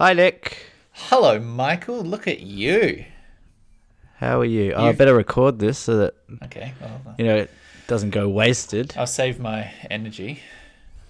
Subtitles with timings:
[0.00, 0.56] Hi, Nick.
[0.92, 2.00] Hello, Michael.
[2.00, 3.04] Look at you.
[4.16, 4.72] How are you?
[4.72, 7.50] Oh, I better record this so that Okay, well, you know it
[7.86, 8.94] doesn't go wasted.
[8.96, 10.40] I'll save my energy.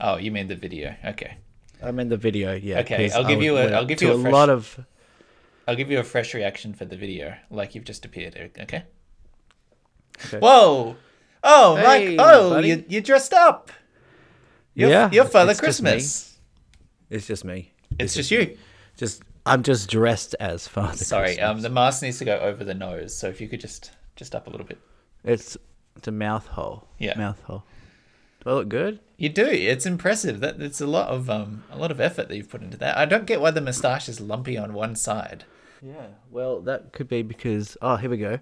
[0.00, 0.96] Oh, you mean the video?
[1.04, 1.37] Okay,
[1.80, 2.54] I'm in the video.
[2.56, 2.80] Yeah.
[2.80, 4.85] Okay, I'll give you a- I'll give you a fresh- lot of.
[5.69, 8.35] I'll give you a fresh reaction for the video, like you've just appeared.
[8.37, 8.83] Okay.
[10.27, 10.38] Okay.
[10.41, 10.97] Whoa!
[11.45, 12.17] Oh, Hey, Mike!
[12.19, 12.69] Oh, buddy.
[12.69, 13.71] you you dressed up.
[14.75, 15.91] You're, Yeah, you're Father it's just me.
[15.93, 16.38] Christmas.
[17.09, 17.70] It's just me.
[18.01, 18.57] It's just you.
[19.01, 20.95] Just I'm just dressed as Father.
[20.95, 21.48] Sorry, Christmas.
[21.48, 23.16] um, the mask needs to go over the nose.
[23.16, 24.79] So if you could just just up a little bit.
[25.25, 25.56] It's
[25.97, 26.87] it's a mouth hole.
[26.98, 27.16] Yeah.
[27.16, 27.65] Mouth hole.
[28.45, 29.01] Do I look good?
[29.16, 29.47] You do.
[29.47, 30.41] It's impressive.
[30.41, 32.98] That it's a lot of um a lot of effort that you've put into that.
[32.98, 35.45] I don't get why the moustache is lumpy on one side.
[35.80, 36.09] Yeah.
[36.30, 38.39] Well, that could be because oh, here we go.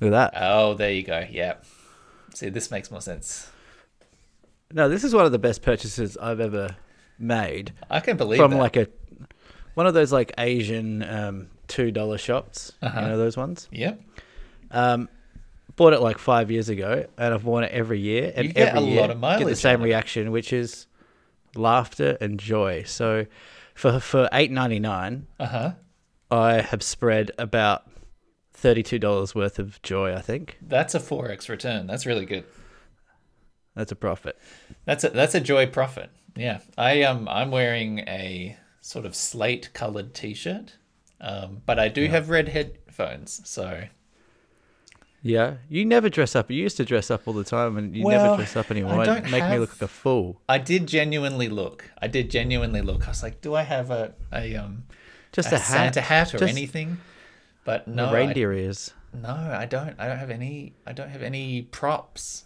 [0.00, 0.32] Look at that.
[0.34, 1.24] Oh, there you go.
[1.30, 1.54] Yeah.
[2.34, 3.48] See, this makes more sense.
[4.72, 6.74] No, this is one of the best purchases I've ever
[7.16, 7.72] made.
[7.88, 8.58] I can believe from that.
[8.58, 8.88] like a
[9.74, 12.72] one of those like Asian um, two dollar shops.
[12.82, 13.00] Uh-huh.
[13.00, 13.68] You know those ones.
[13.72, 14.00] Yep.
[14.70, 15.08] Um,
[15.76, 18.32] bought it like five years ago, and I've worn it every year.
[18.34, 20.86] And You get every a year lot of mileage get the same reaction, which is
[21.54, 22.82] laughter and joy.
[22.84, 23.26] So
[23.74, 25.72] for for eight ninety nine, Uh huh.
[26.30, 27.84] I have spread about
[28.52, 30.14] thirty two dollars worth of joy.
[30.14, 31.86] I think That's a four x return.
[31.86, 32.44] That's really good.
[33.74, 34.38] that's a profit.
[34.84, 36.10] That's a that's a joy profit.
[36.36, 36.60] Yeah.
[36.78, 40.74] I um I'm wearing a sort of slate colored t shirt.
[41.20, 43.84] Um, but I do have red headphones, so
[45.22, 46.50] Yeah, you never dress up.
[46.50, 48.98] You used to dress up all the time, and you Well, never dress up anymore.
[49.00, 50.40] I It don't make me look like a fool.
[50.48, 51.90] I did genuinely look.
[52.02, 53.06] I did genuinely look.
[53.06, 54.84] I was like, do I have a a um
[55.32, 56.98] Just a, a, hat, Santa hat or Just anything?
[57.64, 58.92] But no, I- reindeer ears.
[59.14, 59.94] no, I don't.
[59.98, 60.74] I don't have any.
[60.86, 62.44] I don't have any props.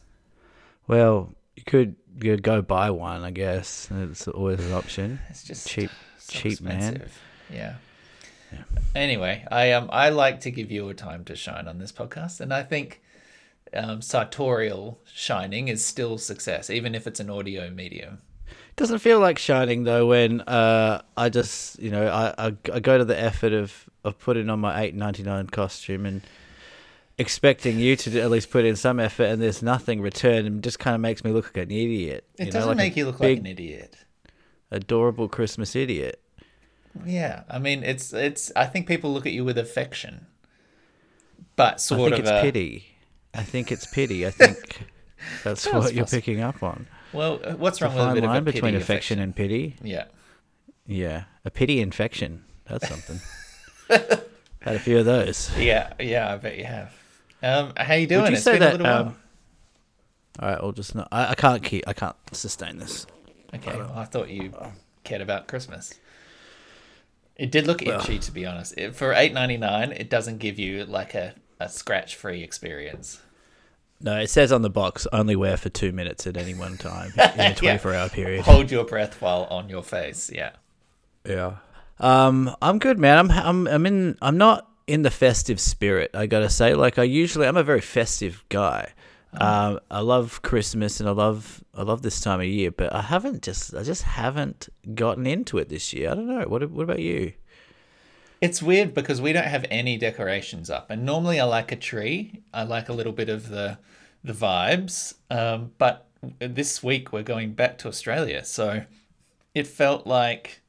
[0.87, 3.89] Well, you could you could go buy one, I guess.
[3.91, 5.19] It's always an option.
[5.31, 5.91] It's just cheap,
[6.29, 6.77] so cheap man.
[6.77, 7.23] expensive.
[7.53, 7.75] Yeah.
[8.95, 12.41] Anyway, I um I like to give you a time to shine on this podcast,
[12.41, 13.03] and I think
[13.75, 18.19] um, sartorial shining is still success, even if it's an audio medium.
[18.77, 22.97] Doesn't feel like shining though when uh, I just you know I, I I go
[22.97, 26.23] to the effort of of putting on my eight ninety nine costume and
[27.19, 30.79] expecting you to at least put in some effort and there's nothing returned and just
[30.79, 32.25] kind of makes me look like an idiot.
[32.39, 33.97] It doesn't like make you look big, like an idiot.
[34.71, 36.21] Adorable Christmas idiot.
[37.05, 38.51] Yeah, I mean, it's it's.
[38.57, 40.27] I think people look at you with affection,
[41.57, 42.87] but sort I think of it's a, pity.
[43.35, 44.27] I think it's pity.
[44.27, 44.87] I think
[45.45, 46.87] that's what you're picking up on.
[47.13, 49.19] Well, uh, what's a wrong with a fine bit of line a pity between affection
[49.19, 49.77] and pity.
[49.83, 50.05] Yeah.
[50.87, 52.45] Yeah, a pity infection.
[52.65, 53.21] That's something.
[54.61, 55.51] Had a few of those.
[55.57, 56.93] Yeah, yeah, I bet you have.
[57.43, 58.23] Um, how you doing?
[58.23, 58.73] Would you It's say been a that?
[58.73, 59.01] little while.
[59.09, 59.17] Um,
[60.41, 61.09] all right, I'll just not.
[61.13, 61.85] I, I can't keep.
[61.87, 63.07] I can't sustain this.
[63.55, 64.53] Okay, well, I thought you
[65.05, 65.95] cared about Christmas.
[67.37, 68.75] It did look Well- itchy, to be honest.
[68.77, 73.21] It, for eight ninety nine, it doesn't give you like a, a scratch free experience.
[74.01, 77.13] No, it says on the box only wear for two minutes at any one time
[77.35, 78.45] in a 24 hour period.
[78.45, 80.31] Hold your breath while on your face.
[80.33, 80.51] Yeah.
[81.27, 81.57] Yeah.
[81.99, 83.19] Um, I'm good, man.
[83.19, 84.17] I'm I'm I'm in.
[84.23, 86.11] I'm not in the festive spirit.
[86.15, 88.93] I gotta say, like I usually, I'm a very festive guy.
[89.35, 93.03] Um, I love Christmas and I love I love this time of year, but I
[93.03, 96.11] haven't just I just haven't gotten into it this year.
[96.11, 96.45] I don't know.
[96.47, 97.35] What what about you?
[98.41, 102.43] It's weird because we don't have any decorations up, and normally I like a tree.
[102.55, 103.79] I like a little bit of the
[104.25, 105.15] the vibes.
[105.31, 106.07] Um, but
[106.39, 108.85] this week we're going back to Australia, so
[109.55, 110.63] it felt like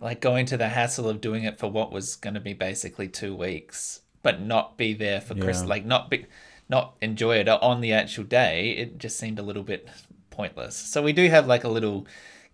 [0.00, 3.08] like going to the hassle of doing it for what was going to be basically
[3.08, 5.34] two weeks, but not be there for.
[5.34, 5.62] Yeah.
[5.64, 6.24] Like not be
[6.70, 8.70] not enjoy it on the actual day.
[8.70, 9.88] It just seemed a little bit
[10.30, 10.76] pointless.
[10.76, 12.06] So we do have like a little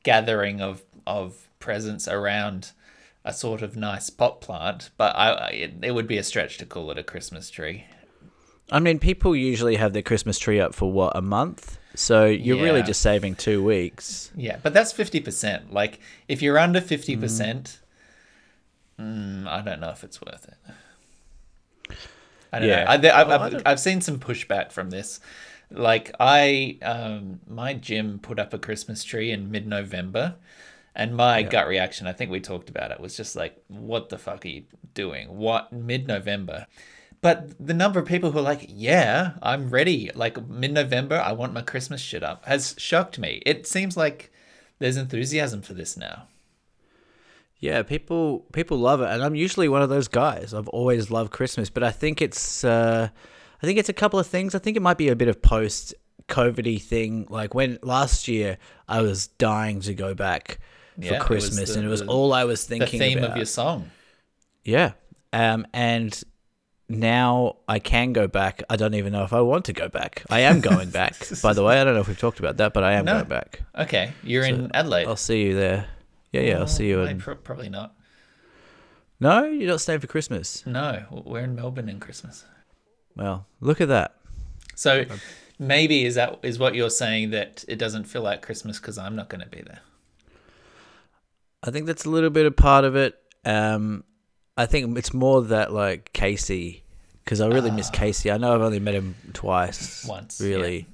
[0.03, 2.73] gathering of of presents around
[3.25, 6.59] a sort of nice pot plant, but I, I it, it would be a stretch
[6.59, 7.85] to call it a Christmas tree.
[8.71, 12.61] I mean, people usually have their Christmas tree up for what a month, so you're
[12.61, 14.33] really just saving two weeks.
[14.35, 15.73] Yeah, but that's fifty percent.
[15.73, 17.81] Like if you're under fifty percent,
[18.99, 20.75] mm, I don't know if it's worth it.
[22.57, 22.85] I don't Yeah.
[22.85, 22.91] know.
[22.91, 25.21] I, I, I've, Well, I I've, I've seen some pushback from this.
[25.71, 30.37] Like I, um, my gym put up a Christmas tree in mid-November,
[30.95, 34.17] and my gut reaction, I think we talked about it, was just like, "What the
[34.17, 34.65] fuck are you
[34.95, 35.37] doing?
[35.37, 36.67] What mid-November?"
[37.21, 41.53] But the number of people who are like, "Yeah, I'm ready," like mid-November, I want
[41.53, 43.43] my Christmas shit up, has shocked me.
[43.45, 44.31] It seems like
[44.79, 46.29] there's enthusiasm for this now.
[47.59, 50.53] Yeah, people people love it, and I'm usually one of those guys.
[50.53, 53.09] I've always loved Christmas, but I think it's uh,
[53.63, 54.55] I think it's a couple of things.
[54.55, 55.95] I think it might be a bit of post
[56.29, 57.27] COVIDy thing.
[57.31, 58.59] Like when last year,
[58.89, 60.59] I was dying to go back
[60.99, 63.19] Yeah, for it Christmas, the- and it was the- all I was The thinking theme
[63.19, 63.31] about.
[63.31, 63.91] of your song.
[64.65, 64.93] Yeah.
[65.33, 66.23] Um, and
[66.89, 68.63] now I can go back.
[68.71, 70.25] I don't even know if I want to go back.
[70.31, 71.15] I am going back.
[71.43, 73.15] By the way, I don't know if we've talked about that, but I am No.
[73.15, 73.63] going back.
[73.79, 75.07] Okay, you're in Adelaide.
[75.07, 75.87] I'll see you there.
[76.33, 77.01] Yeah, yeah, I'll see you.
[77.01, 77.19] Oh, In...
[77.19, 77.95] pro- probably not.
[79.19, 80.65] No, you're not staying for Christmas.
[80.67, 82.45] No, we're in Melbourne in Christmas.
[83.17, 84.15] Well, look at that.
[84.75, 85.07] So
[85.59, 89.17] maybe is that is what you're saying that it doesn't feel like Christmas because I'm
[89.17, 89.81] not going to be there.
[91.63, 93.19] I think that's a little bit of part of it.
[93.45, 94.05] Um,
[94.57, 96.85] I think it's more that like Casey,
[97.25, 98.31] because I really miss Casey.
[98.31, 100.05] I know I've only met him twice.
[100.05, 100.13] Ah.
[100.13, 100.87] Once, really.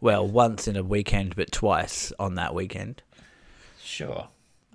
[0.00, 3.02] Well, once in a weekend, but twice on that weekend.
[3.82, 4.28] Sure.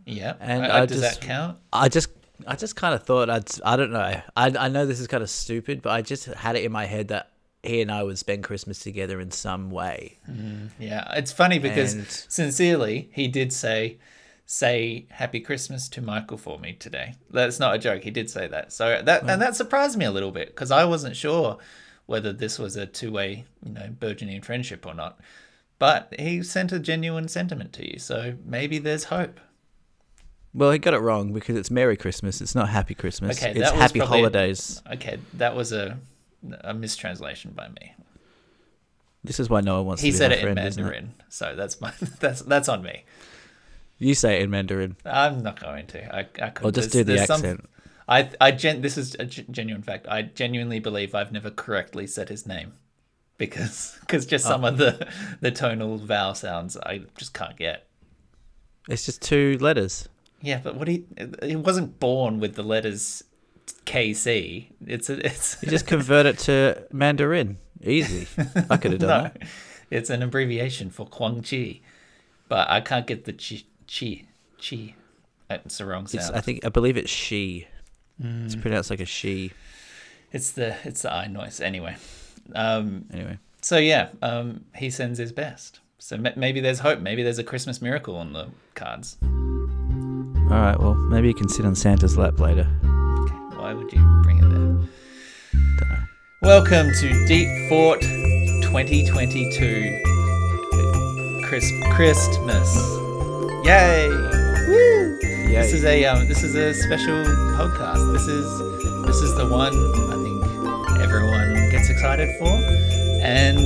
[0.05, 0.33] Yeah.
[0.39, 1.57] And Uh, I does just- that count?
[1.71, 2.09] I just
[2.47, 4.21] I just kind of thought I'd I don't know.
[4.35, 6.85] I I know this is kind of stupid, but I just had it in my
[6.85, 10.17] head that he and I would spend Christmas together in some way.
[10.79, 11.09] Yeah.
[11.15, 13.97] It's funny because And- sincerely, he did say,
[14.45, 18.03] "Say Happy Christmas to Michael for me today." That's not a joke.
[18.03, 18.73] He did say that.
[18.73, 21.57] So that and that surprised me a little bit because I wasn't sure
[22.05, 25.17] whether this was a two-way, you know, burgeoning friendship or not.
[25.79, 29.39] But he sent a genuine sentiment to you, so maybe there's hope.
[30.53, 32.39] Well, he got it wrong because it's Merry Christmas.
[32.41, 33.41] It's not Happy Christmas.
[33.41, 34.81] Okay, it's Happy Holidays.
[34.93, 35.97] Okay, that was a
[36.61, 37.93] a mistranslation by me.
[39.23, 40.85] This is why no one wants He to be said it friend, in isn't it?
[40.85, 43.03] In Mandarin, so that's my that's that's on me.
[43.99, 46.13] You say it in Mandarin, I'm not going to.
[46.15, 46.65] I, I could.
[46.67, 47.69] or just there's- do the there's some- accent.
[48.07, 50.07] I I gen, this is a genuine fact.
[50.09, 52.73] I genuinely believe I've never correctly said his name
[53.37, 54.67] because because just some Oh.
[54.67, 55.07] of the
[55.39, 57.87] the tonal vowel sounds I just can't get.
[58.89, 60.09] It's just two letters.
[60.43, 61.05] Yeah, but what he
[61.41, 63.23] he wasn't born with the letters
[63.85, 64.67] KC.
[64.85, 67.57] It's a, it's You just convert it to Mandarin.
[67.81, 68.27] Easy.
[68.69, 69.37] I could have done no, that.
[69.89, 71.79] it's an abbreviation for Kwang Chi,
[72.49, 74.25] but I can't get the chi chi
[74.61, 74.95] chi.
[75.49, 76.35] It's the wrong It's, sound.
[76.35, 77.67] I think I believe it's she.
[78.21, 78.45] Mm.
[78.45, 79.51] It's pronounced like a she.
[80.33, 81.95] It's the it's the I noise anyway.
[82.53, 85.79] Um, Anyway, so yeah, um, he sends his best.
[85.99, 86.99] So maybe there's hope.
[86.99, 89.15] Maybe there's a Christmas miracle on the cards.
[90.53, 90.79] All right.
[90.79, 92.67] Well, maybe you can sit on Santa's lap later.
[92.83, 94.77] Okay, why would you bring it there?
[96.43, 99.99] Welcome to Deep Fort 2022
[101.45, 102.71] Chris- Christmas.
[103.65, 104.09] Yay!
[104.67, 105.17] Woo!
[105.23, 105.55] Yay.
[105.55, 107.23] This is a um, this is a special
[107.57, 108.13] podcast.
[108.13, 108.45] This is
[109.07, 110.45] this is the one I think
[111.01, 112.53] everyone gets excited for,
[113.23, 113.57] and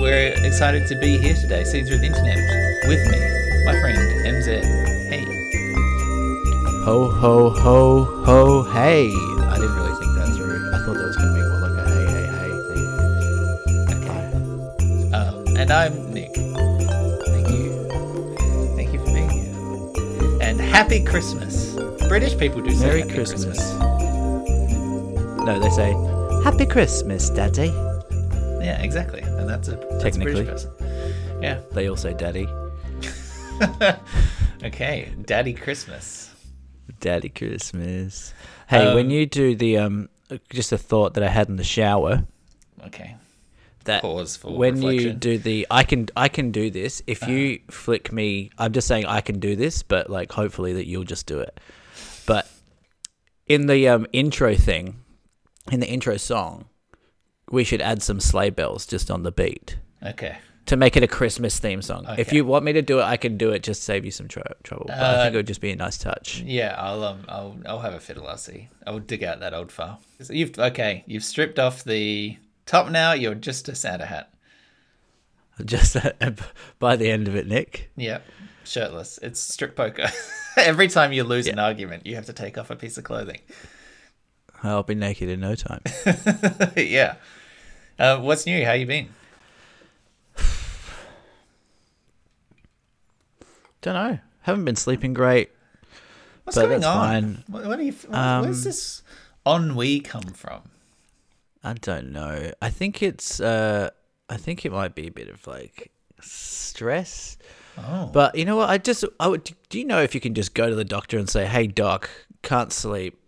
[0.00, 1.64] we're excited to be here today.
[1.64, 2.38] Seen through the internet
[2.88, 3.18] with me,
[3.66, 4.89] my friend MZ.
[6.84, 9.10] Ho ho ho ho hey!
[9.12, 10.70] I didn't really think that through.
[10.74, 14.02] I thought that was going to be more like a hey hey hey thing.
[14.02, 14.20] okay.
[15.14, 16.34] Um, and I'm Nick.
[16.34, 17.70] Thank you,
[18.76, 20.38] thank you for being here.
[20.42, 21.74] And happy Christmas.
[22.08, 23.58] British people do say Merry Happy Christmas.
[25.44, 25.92] No, they say
[26.44, 27.68] Happy Christmas, Daddy.
[28.64, 29.20] Yeah, exactly.
[29.20, 30.32] And that's a that's a Technically.
[30.44, 30.72] British person.
[31.42, 31.60] Yeah.
[31.72, 32.46] They all say Daddy.
[34.62, 36.29] Okay, Daddy Christmas.
[37.00, 38.34] Daddy Christmas.
[38.68, 40.08] Hey, Um, when you do the um,
[40.50, 42.24] just a thought that I had in the shower
[42.86, 43.16] Okay.
[43.84, 47.02] that Pause for when you do the I can I can do this.
[47.06, 50.86] If you flick me, I'm just saying I can do this, but like hopefully that
[50.86, 51.58] you'll just do it.
[52.26, 52.48] But
[53.46, 55.00] in the um intro thing,
[55.70, 56.66] in the intro song,
[57.50, 60.38] we should add some sleigh bells just on the beat Okay.
[60.66, 62.06] To make it a Christmas theme song.
[62.18, 63.62] If you want me to do it, I can do it.
[63.62, 64.86] Just save you some tr- trouble.
[64.88, 66.40] But I Uh, think it would just be a nice touch.
[66.40, 68.68] Yeah, I'll um I'll I'll have a fiddle, I'll see.
[68.86, 70.00] I'll dig out that old file.
[70.20, 72.36] So you've okay, you've stripped off the
[72.66, 74.32] top now, you're just a Santa hat.
[75.64, 75.94] Just
[76.78, 77.90] by the end of it, Nick.
[77.94, 78.20] Yeah,
[78.64, 79.18] Shirtless.
[79.22, 80.08] It's strip poker.
[80.56, 83.40] Every time you lose an argument, you have to take off a piece of clothing.
[84.62, 85.82] I'll be naked in no time.
[86.76, 87.16] yeah.
[87.98, 88.64] Uh, what's new?
[88.64, 89.10] How you been?
[93.82, 94.18] Don't know.
[94.42, 95.50] Haven't been sleeping great.
[96.44, 96.82] What's going on?
[96.82, 97.44] fine.
[97.48, 99.02] What, what are you, Um, where's this
[99.46, 100.62] ennui come from?
[101.62, 102.52] I don't know.
[102.60, 103.40] I think it's.
[103.40, 103.90] Uh,
[104.28, 107.36] I think it might be a bit of like stress.
[107.78, 108.06] Oh.
[108.12, 108.70] But you know what?
[108.70, 109.04] I just.
[109.18, 109.50] I would.
[109.68, 112.08] Do you know if you can just go to the doctor and say, "Hey, doc,
[112.42, 113.18] can't sleep.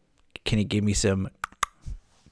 [0.44, 1.28] Can you give me some?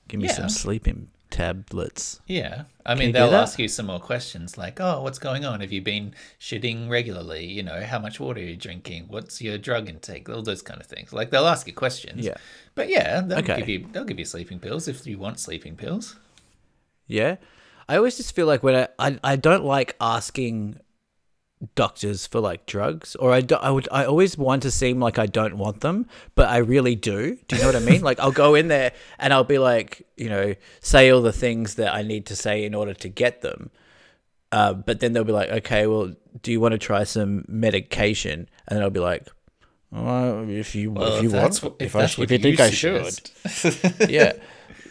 [0.08, 0.34] Give me Yeah.
[0.34, 1.08] some sleeping
[1.40, 2.64] tablets." Yeah.
[2.86, 5.60] I mean, they'll ask you some more questions like, oh, what's going on?
[5.60, 7.44] Have you been shitting regularly?
[7.44, 9.06] You know, how much water are you drinking?
[9.08, 10.28] What's your drug intake?
[10.28, 11.12] All those kind of things.
[11.12, 12.24] Like, they'll ask you questions.
[12.24, 12.34] Yeah.
[12.74, 13.58] But yeah, they'll, Okay.
[13.58, 16.16] give you, they'll give you sleeping pills if you want sleeping pills.
[17.06, 17.36] Yeah.
[17.88, 20.78] I always just feel like when I, I, I don't like asking
[21.74, 25.18] doctors for like drugs, or I, do, I would I always want to seem like
[25.18, 27.36] I don't want them, but I really do.
[27.48, 28.00] Do you know what I mean?
[28.02, 31.74] like I'll go in there and I'll be like, you know, say all the things
[31.74, 33.70] that I need to say in order to get them.
[34.52, 36.12] Uh, but then they'll be like, okay, well,
[36.42, 38.48] do you want to try some medication?
[38.66, 39.28] And then I'll be like,
[39.92, 42.58] well, if you Well, if you want, what- if, if I if what you think
[42.58, 44.32] you I should, yeah.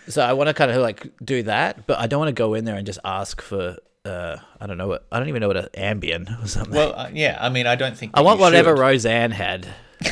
[0.07, 2.53] So I want to kind of like do that, but I don't want to go
[2.53, 5.47] in there and just ask for uh I don't know what I don't even know
[5.47, 6.73] what an Ambien or something.
[6.73, 7.37] Well, uh, yeah.
[7.39, 8.81] I mean, I don't think I want whatever should.
[8.81, 9.67] Roseanne had.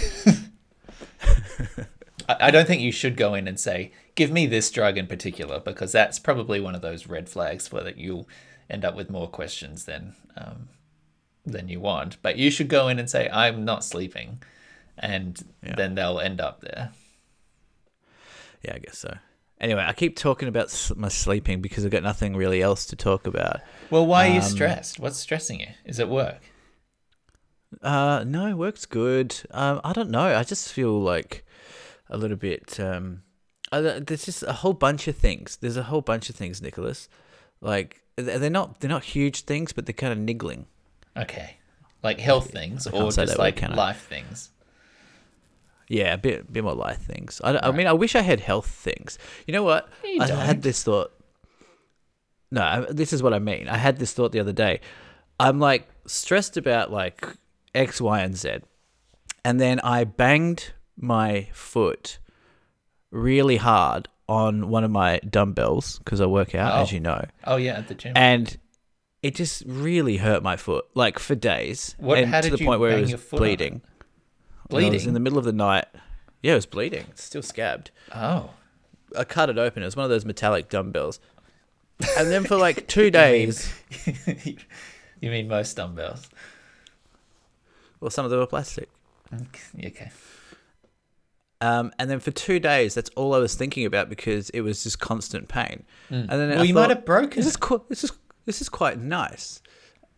[2.29, 5.08] I I don't think you should go in and say, "Give me this drug in
[5.08, 8.27] particular," because that's probably one of those red flags for that you'll
[8.70, 10.70] end up with more questions than um,
[11.46, 12.17] than you want.
[12.22, 14.44] But you should go in and say, "I'm not sleeping,"
[14.98, 16.91] and then they'll end up there.
[18.63, 19.17] Yeah, I guess so.
[19.60, 23.26] Anyway, I keep talking about my sleeping because I've got nothing really else to talk
[23.26, 23.62] about.
[23.90, 25.00] Well, why are Um, you stressed?
[25.00, 25.68] What's stressing you?
[25.86, 26.42] Is it work?
[27.82, 29.36] Uh, no, work's good.
[29.52, 30.36] Um, I don't know.
[30.38, 31.44] I just feel like
[32.10, 32.80] a little bit.
[32.80, 33.24] Um,
[33.72, 35.58] I, there's just a whole bunch of things.
[35.58, 37.10] There's a whole bunch of things, Nicholas.
[37.60, 40.68] Like they're not they're not huge things, but they're kind of niggling.
[41.18, 41.58] Okay,
[42.04, 44.52] like health things or just word, like life things.
[45.89, 47.39] Yeah, a bit, bit more life things.
[47.44, 49.17] I, I mean, I wish I had health things.
[49.46, 49.88] You know what?
[50.03, 50.38] You I don't.
[50.38, 51.12] had this thought.
[52.51, 53.67] No, this is what I mean.
[53.67, 54.79] I had this thought the other day.
[55.39, 57.25] I'm like stressed about like
[57.75, 58.58] X, Y, and Z,
[59.44, 62.20] and then I banged my foot
[63.12, 66.94] really hard on one of my dumbbells because I work out, as Oh.
[66.96, 68.13] you know, Oh yeah, at the gym.
[68.15, 68.58] and
[69.24, 72.91] it just really hurt my foot, like for days, What- and to the point where
[72.98, 73.75] it was bleeding.
[73.75, 73.97] it?
[74.70, 74.88] Bleeding.
[74.88, 75.86] When I was in the middle of the night.
[76.42, 77.06] Yeah, it was bleeding.
[77.10, 77.92] It's still scabbed.
[78.14, 78.52] oh,
[79.18, 79.84] I cut it open.
[79.84, 81.20] It was one of those metallic dumbbells.
[82.18, 83.74] And then for like two days,
[84.46, 86.30] you mean most dumbbells?
[88.00, 88.90] well, some of them were plastic.
[89.84, 90.12] Okay.
[91.60, 94.84] Um, and then for two days, that's all I was thinking about because it was
[94.84, 95.84] just constant pain.
[96.10, 96.50] And then.
[96.50, 97.36] Well, I you thought, might have broken.
[97.36, 97.84] This is cool.
[97.90, 98.12] This is
[98.46, 99.62] this is quite nice.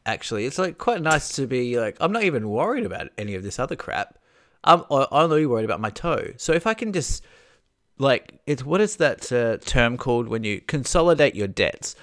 [0.06, 3.44] Actually, it's like quite nice to be like I'm not even worried about any of
[3.44, 4.19] this other crap.
[4.64, 6.34] I'm I'm only worried about my toe.
[6.38, 7.24] So if I can just
[7.98, 11.96] like it's what is that uh, term called when you consolidate your debts?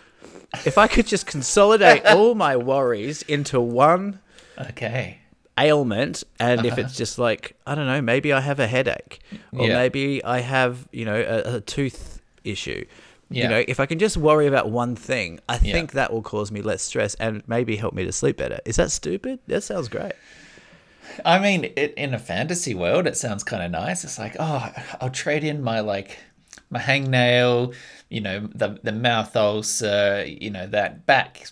[0.64, 4.20] If I could just consolidate all my worries into one
[4.58, 5.18] Okay.
[5.58, 9.20] ailment and if it's just like i don't know maybe i have a headache
[9.54, 9.74] or Yeah.
[9.74, 12.84] maybe i have you know a, a tooth issue
[13.30, 13.42] Yeah.
[13.44, 15.72] you know if i can just worry about one thing i Yeah.
[15.72, 18.76] think that will cause me less stress and maybe help me to sleep better is
[18.76, 20.12] that stupid that sounds great
[21.24, 24.04] I mean, it, in a fantasy world, it sounds kind of nice.
[24.04, 26.18] It's like, oh, I'll trade in my like
[26.70, 27.74] my hangnail,
[28.08, 31.48] you know, the the mouth ulcer, you know, that back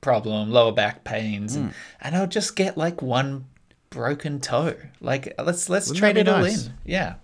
[0.00, 1.60] problem, lower back pains, Hmm.
[1.62, 3.46] and, and I'll just get like one
[3.90, 4.76] broken toe.
[5.00, 6.58] Like let's let's Wouldn't trade it be all in.
[6.84, 7.14] Yeah,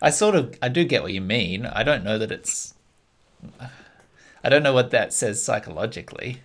[0.00, 1.66] I sort of I do get what you mean.
[1.66, 2.74] I don't know that it's.
[4.42, 6.40] I don't know what that says psychologically.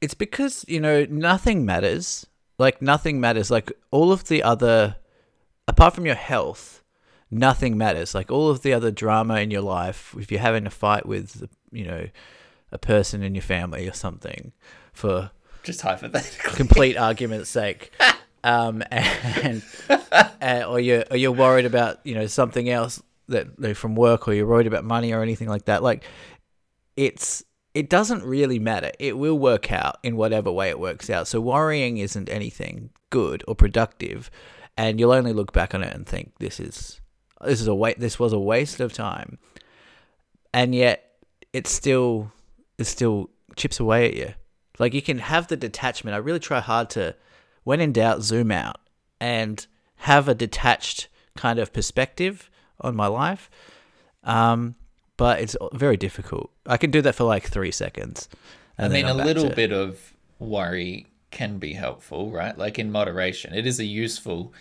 [0.00, 2.26] It's because you know nothing matters.
[2.58, 3.50] Like nothing matters.
[3.50, 4.96] Like all of the other
[5.66, 6.82] apart from your health
[7.30, 8.14] nothing matters.
[8.14, 11.48] Like all of the other drama in your life if you're having a fight with
[11.70, 12.08] you know
[12.72, 14.52] a person in your family or something
[14.92, 15.30] for
[15.62, 16.52] Just hypothetically.
[16.54, 17.92] complete argument's sake
[18.44, 19.62] um and,
[20.40, 24.32] and or you're or you're worried about you know something else that from work or
[24.32, 25.82] you're worried about money or anything like that.
[25.82, 26.04] Like
[26.96, 27.44] it's
[27.78, 28.90] it doesn't really matter.
[28.98, 31.28] It will work out in whatever way it works out.
[31.28, 34.32] So worrying isn't anything good or productive,
[34.76, 37.00] and you'll only look back on it and think this is
[37.40, 39.38] this is a wa- this was a waste of time,
[40.52, 42.32] and yet it still
[42.78, 44.34] it still chips away at you.
[44.80, 46.16] Like you can have the detachment.
[46.16, 47.14] I really try hard to,
[47.62, 48.80] when in doubt, zoom out
[49.20, 49.64] and
[49.98, 51.06] have a detached
[51.36, 53.48] kind of perspective on my life.
[54.24, 54.74] Um,
[55.18, 56.50] but it's very difficult.
[56.64, 58.28] I can do that for like three seconds.
[58.78, 62.56] I mean, a little bit of worry can be helpful, right?
[62.56, 64.54] Like in moderation, it is a useful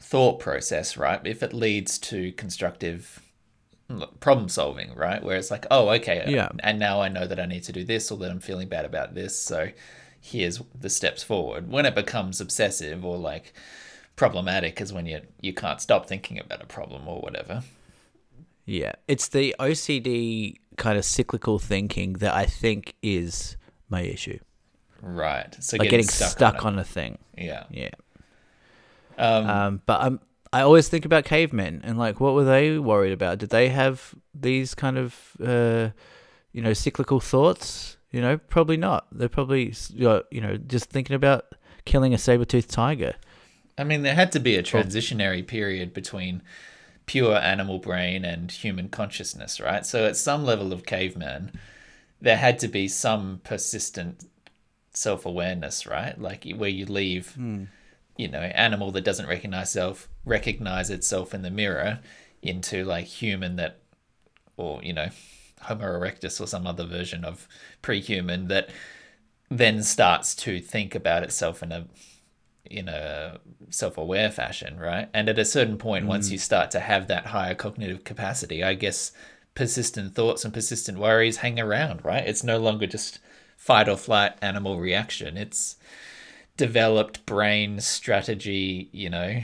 [0.00, 1.24] thought process, right?
[1.24, 3.22] If it leads to constructive
[4.20, 5.22] problem solving, right?
[5.22, 6.48] Where it's like, oh, okay, Yeah.
[6.60, 8.84] and now I know that I need to do this or that I'm feeling bad
[8.86, 9.38] about this.
[9.38, 9.68] So
[10.20, 11.70] here's the steps forward.
[11.70, 13.52] When it becomes obsessive or like
[14.16, 17.62] problematic is when you you can't stop thinking about a problem or whatever.
[18.64, 23.56] Yeah, it's the OCD kind of cyclical thinking that I think is
[23.88, 24.38] my issue.
[25.00, 25.54] Right.
[25.60, 27.18] So Like getting stuck, stuck, on, on, a thing.
[27.36, 27.64] Yeah.
[27.70, 27.90] Yeah.
[29.18, 30.20] Um, Um, but I'm
[30.54, 33.38] I always think about cavemen and like what were they worried about?
[33.38, 35.90] Did they have these kind of uh,
[36.52, 39.06] you know cyclical thoughts You know, probably not.
[39.10, 41.54] They're probably you know just thinking about
[41.84, 43.14] killing a saber toothed tiger.
[43.78, 46.42] I mean, there had to be a transitionary period between
[47.06, 49.84] pure animal brain and human consciousness, right?
[49.84, 51.52] So at some level of caveman,
[52.20, 54.24] there had to be some persistent
[54.94, 56.18] self awareness, right?
[56.20, 57.64] Like where you leave, Hmm.
[58.16, 62.00] you know, animal that doesn't recognize self recognize itself in the mirror
[62.42, 63.78] into like human that,
[64.56, 65.08] or you know,
[65.62, 67.48] Homo erectus or some other version of
[67.82, 68.68] pre-human that
[69.48, 71.86] then starts to think about itself in a
[72.72, 73.38] in a
[73.70, 75.08] self-aware fashion, right?
[75.12, 76.32] And at a certain point, once mm.
[76.32, 79.12] you start to have that higher cognitive capacity, I guess
[79.54, 82.26] persistent thoughts and persistent worries hang around, right?
[82.26, 83.18] It's no longer just
[83.56, 85.36] fight or flight animal reaction.
[85.36, 85.76] It's
[86.56, 89.42] developed brain strategy, you know,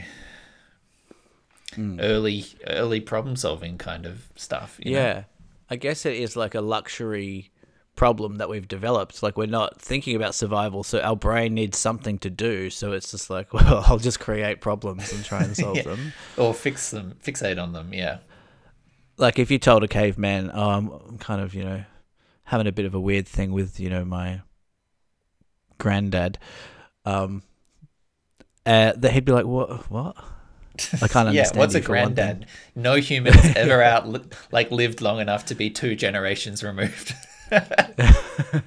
[1.71, 1.99] mm.
[2.01, 4.79] early early problem solving kind of stuff.
[4.83, 4.99] you know?
[4.99, 5.23] Yeah.
[5.69, 7.51] I guess it is like a luxury
[7.99, 9.21] problem that we've developed.
[9.21, 12.69] Like we're not thinking about survival, so our brain needs something to do.
[12.69, 15.83] So it's just like, well, I'll just create problems and try and solve Yeah.
[15.83, 16.13] them.
[16.37, 17.93] Or fix them, fixate on them.
[17.93, 18.19] Yeah.
[19.17, 21.83] Like if you told a caveman, oh, I'm, kind of, you know,
[22.45, 24.43] having a bit of a weird thing with, you know, my
[25.77, 26.39] granddad,
[27.03, 27.43] um,
[28.65, 29.91] uh, that he'd be like, what?
[29.91, 30.15] What?
[31.01, 31.41] I can't yeah.
[31.41, 31.57] understand.
[31.59, 32.45] What's a granddad?
[32.75, 34.07] No humans ever out
[34.53, 37.13] like lived long enough to be two generations removed.
[37.51, 38.63] I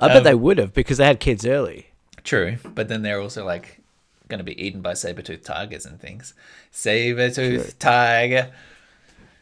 [0.00, 1.88] bet Um, they would have because they had kids early.
[2.24, 3.80] True, but then they're also like
[4.28, 6.34] going to be eaten by saber-toothed tigers and things.
[6.70, 8.50] Saber-toothed tiger.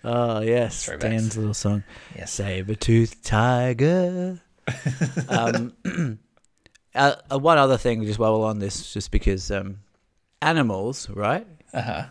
[0.04, 1.00] Oh yes, Throwbacks.
[1.00, 1.82] Dan's little song.
[2.14, 2.32] Yes.
[2.32, 4.40] Saber-toothed tiger.
[5.28, 5.72] um,
[6.94, 9.80] uh, uh, one other thing, just while we're on this, just because um,
[10.40, 11.46] animals, right?
[11.72, 12.04] Uh huh.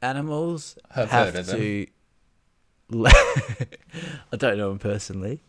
[0.00, 1.86] Animals Have have heard of them.
[4.32, 5.40] I don't know him personally.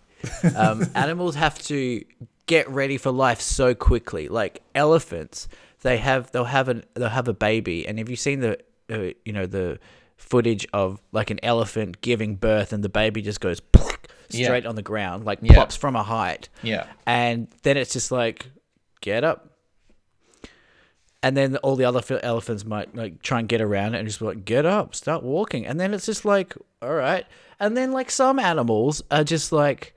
[0.56, 2.04] Um, animals have to
[2.46, 4.28] get ready for life so quickly.
[4.28, 5.48] Like elephants,
[5.82, 8.60] they have they'll have an they'll have a baby, and have you seen the
[8.92, 9.80] uh, you know the
[10.18, 13.62] footage of like an elephant giving birth, and the baby just goes
[14.32, 14.46] Yeah.
[14.46, 15.54] straight on the ground, like Yeah.
[15.56, 16.86] plops from a height, Yeah.
[17.08, 18.48] and then it's just like
[19.02, 19.46] get up.
[21.22, 24.20] And then all the other elephants might like try and get around it and just
[24.20, 25.66] be like, get up, start walking.
[25.66, 27.26] And then it's just like, all right.
[27.60, 29.94] And then like some animals are just like,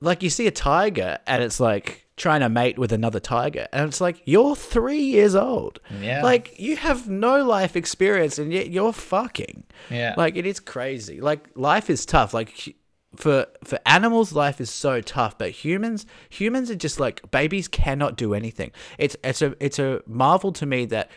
[0.00, 3.68] like you see a tiger and it's like trying to mate with another tiger.
[3.72, 5.80] And it's like, you're three years old.
[5.98, 6.22] Yeah.
[6.22, 9.64] Like you have no life experience and yet you're fucking.
[9.88, 10.14] Yeah.
[10.16, 11.22] Like it is crazy.
[11.22, 12.34] Like life is tough.
[12.34, 12.76] Like
[13.16, 15.38] for for animals, life is so tough.
[15.38, 18.70] But humans, humans are just like babies cannot do anything.
[18.98, 21.10] It's it's a it's a marvel to me that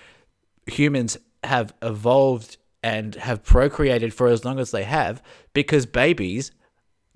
[0.65, 5.21] humans have evolved and have procreated for as long as they have
[5.53, 6.51] because babies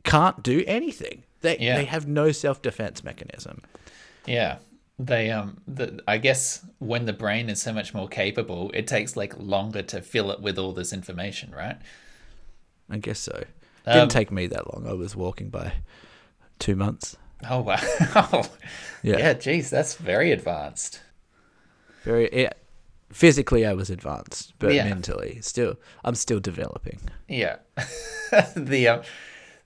[0.04, 1.24] can't do anything.
[1.42, 1.78] They Yeah.
[1.78, 3.62] they have no self defense mechanism.
[4.26, 4.58] Yeah.
[5.00, 9.16] They um the I guess when the brain is so much more capable, it takes
[9.16, 11.78] like longer to fill it with all this information, right?
[12.90, 13.44] I guess so.
[13.86, 14.88] Um, Didn't take me that long.
[14.88, 15.74] I was walking by
[16.60, 17.18] two months.
[17.50, 18.44] Oh wow.
[19.04, 19.18] Yeah.
[19.20, 21.02] yeah, geez, that's very advanced.
[22.04, 22.58] Very it,
[23.12, 24.84] physically, I was advanced, but Yeah.
[24.86, 27.00] mentally, still, I'm still developing.
[27.28, 27.58] Yeah.
[28.56, 29.02] the um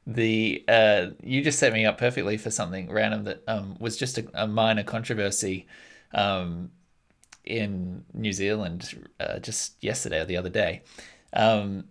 [0.05, 4.17] the uh you just set me up perfectly for something random that um was just
[4.17, 5.67] a, a minor controversy
[6.13, 6.71] um
[7.45, 10.81] in New Zealand uh, just yesterday or the other day.
[11.33, 11.85] Um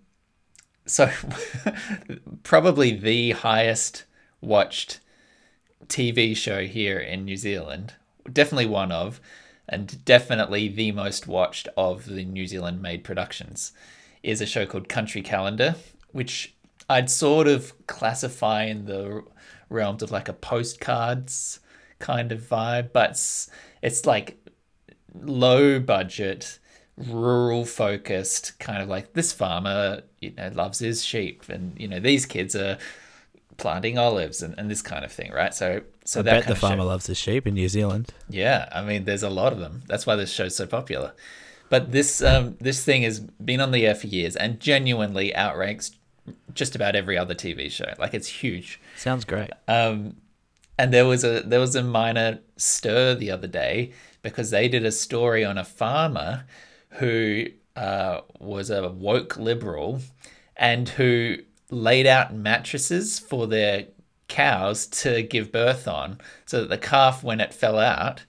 [0.89, 1.11] so
[2.43, 4.05] probably the highest
[4.41, 5.01] watched
[5.87, 7.95] TV show here in New Zealand,
[8.33, 9.21] definitely one of,
[9.69, 13.73] and definitely the most watched of the New Zealand made productions,
[14.23, 15.77] is a show called Country Calendar,
[16.13, 16.55] which
[16.89, 19.25] I'd sort of classify in the
[19.69, 21.61] realms of like a postcards
[21.99, 23.51] kind of vibe, but it's,
[23.83, 24.39] it's like
[25.15, 26.59] low budget,
[27.07, 32.01] rural focused, kind of like this farmer, you know, loves his sheep, and you know,
[32.01, 32.79] these kids are
[33.57, 35.53] planting olives and, and this kind of thing, right?
[35.53, 38.13] So, so I that bet the of show- farmer loves his sheep in New Zealand.
[38.29, 39.83] yeah, I mean, there's a lot of them.
[39.87, 41.13] That's why this show's so popular.
[41.71, 45.91] But this um, this thing has been on the air for years and genuinely outranks
[46.55, 47.93] just about every other TV show.
[47.99, 48.81] Like it's huge.
[48.97, 49.51] Sounds great.
[49.67, 50.17] Um,
[50.79, 54.87] and there was a there was a minor stir the other day because they did
[54.87, 56.45] a story on a farmer
[56.99, 60.01] who uh, was a woke liberal
[60.57, 61.37] and who
[61.71, 63.87] laid out mattresses for their
[64.27, 68.25] cows to give birth on so that the calf when it fell out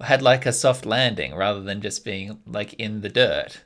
[0.00, 3.62] had like a soft landing rather than just being like in the dirt.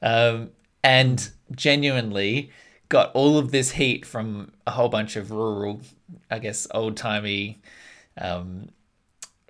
[0.00, 0.50] Um,
[0.82, 2.50] and genuinely
[2.88, 5.80] got all of this heat from a whole bunch of rural,
[6.30, 7.58] I guess, old timey
[8.16, 8.68] um,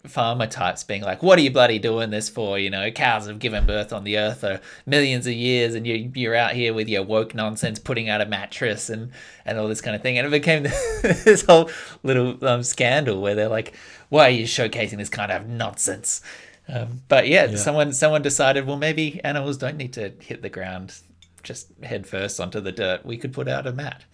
[0.09, 3.39] farmer types being like, "What are you bloody doing this for?" You know, cows have
[3.39, 6.89] given birth on the earth for millions of years, and you you're out here with
[6.89, 9.13] your woke nonsense, putting out a mattress and
[9.47, 10.63] and all this kind of thing, and it became
[11.03, 11.71] this whole
[12.03, 13.75] little um, scandal where they're like,
[14.09, 16.21] "Why are you showcasing this kind of nonsense?"
[16.69, 17.57] Um, but yeah, Yeah.
[17.57, 20.95] someone someone decided, well, maybe animals don't need to hit the ground
[21.43, 23.07] just head first onto the dirt.
[23.07, 24.05] We could put out a mat.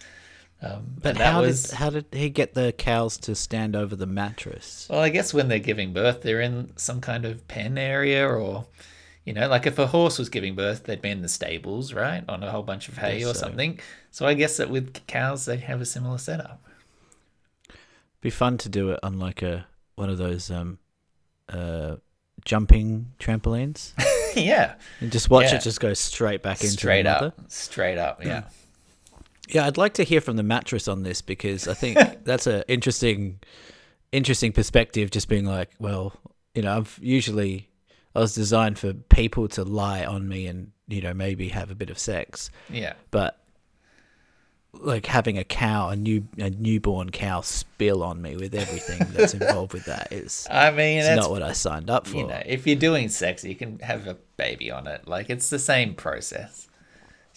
[0.65, 4.07] Um, But how was did how did he get the cows to stand over the
[4.07, 4.87] mattress?
[4.91, 8.67] well, I guess when they're giving birth, they're in some kind of pen area, or
[9.25, 12.25] you know, like if a horse was giving birth, they'd be in the stables, right,
[12.29, 13.41] on a whole bunch of hay or so.
[13.41, 13.79] something.
[14.11, 16.63] So I guess that with cows, they have a similar setup.
[18.21, 20.79] Be fun to do it on like a one of those um
[21.49, 21.97] uh
[22.45, 23.93] jumping trampolines
[24.37, 25.57] yeah, and just watch Yeah.
[25.57, 27.33] it just go straight back into straight the mother.
[27.49, 28.45] straight up, yeah.
[29.49, 32.65] Yeah, I'd like to hear from the mattress on this because I think that's an
[32.69, 33.41] interesting,
[34.13, 35.11] interesting perspective.
[35.11, 36.15] Just being like, well,
[36.55, 37.69] you know, I've usually
[38.15, 41.75] I was designed for people to lie on me and you know maybe have a
[41.75, 42.95] bit of sex, Yeah.
[43.11, 43.39] but
[44.73, 49.33] like having a cow, a new a newborn cow, spill on me with everything that's
[49.41, 52.17] involved with that is I mean, it's not what I signed up for.
[52.17, 55.07] you know, if you're doing sex, you can have a baby on it.
[55.07, 56.67] Like it's the same process.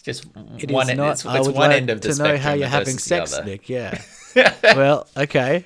[0.08, 0.88] It's just It one.
[0.88, 1.12] end, not.
[1.12, 2.98] it's, I it's would one like end of the to know spectrum how you're having
[2.98, 3.38] sex.
[3.44, 3.68] Nick.
[3.68, 4.02] Yeah.
[4.62, 5.64] well, okay.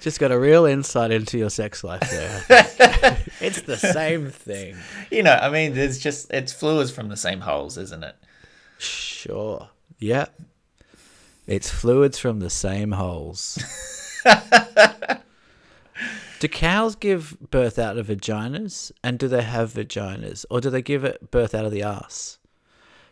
[0.00, 2.44] Just got a real insight into your sex life there.
[3.40, 4.76] it's the same thing.
[5.10, 8.16] You know, I mean, there's just it's fluids from the same holes, isn't it?
[8.78, 9.68] Sure.
[9.98, 10.26] Yeah.
[11.46, 13.58] It's fluids from the same holes.
[16.38, 18.92] do cows give birth out of vaginas?
[19.04, 20.46] And do they have vaginas?
[20.48, 22.38] Or do they give it birth out of the ass?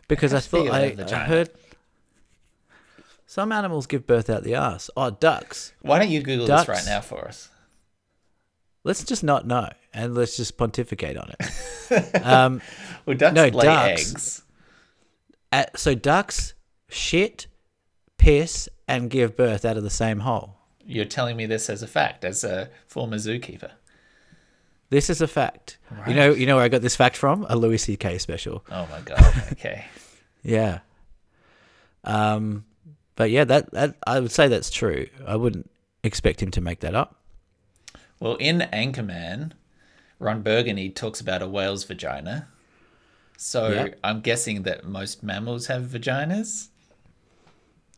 [0.09, 1.49] Because I have to be thought I, I heard
[3.25, 4.89] some animals give birth out the ass.
[4.97, 5.71] Oh, ducks.
[5.81, 6.67] Why don't you Google Ducks.
[6.67, 7.47] this right now for us?
[8.83, 12.15] Let's just not know and let's just pontificate on it.
[12.25, 12.61] um,
[13.05, 14.01] Well, ducks No, lay ducks.
[14.11, 14.43] eggs.
[15.51, 16.53] at, so ducks
[16.89, 17.47] shit,
[18.17, 20.55] piss, and give birth out of the same hole.
[20.83, 23.71] You're telling me this as a fact, as a former zookeeper.
[24.89, 25.77] This is a fact.
[26.07, 27.45] You know, you know where I got this fact from?
[27.49, 28.17] A Louis C.K.
[28.17, 28.63] special.
[28.71, 29.43] Oh my god.
[29.53, 29.85] Okay.
[30.41, 30.79] Yeah.
[32.05, 32.63] Um,
[33.17, 35.07] but yeah, that, that I would say that's true.
[35.27, 35.69] I wouldn't
[36.01, 37.17] expect him to make that up.
[38.21, 39.51] Well, in Anchorman,
[40.17, 42.47] Ron Burgundy talks about a whale's vagina.
[43.37, 43.89] So.
[44.01, 46.69] I'm guessing that most mammals have vaginas.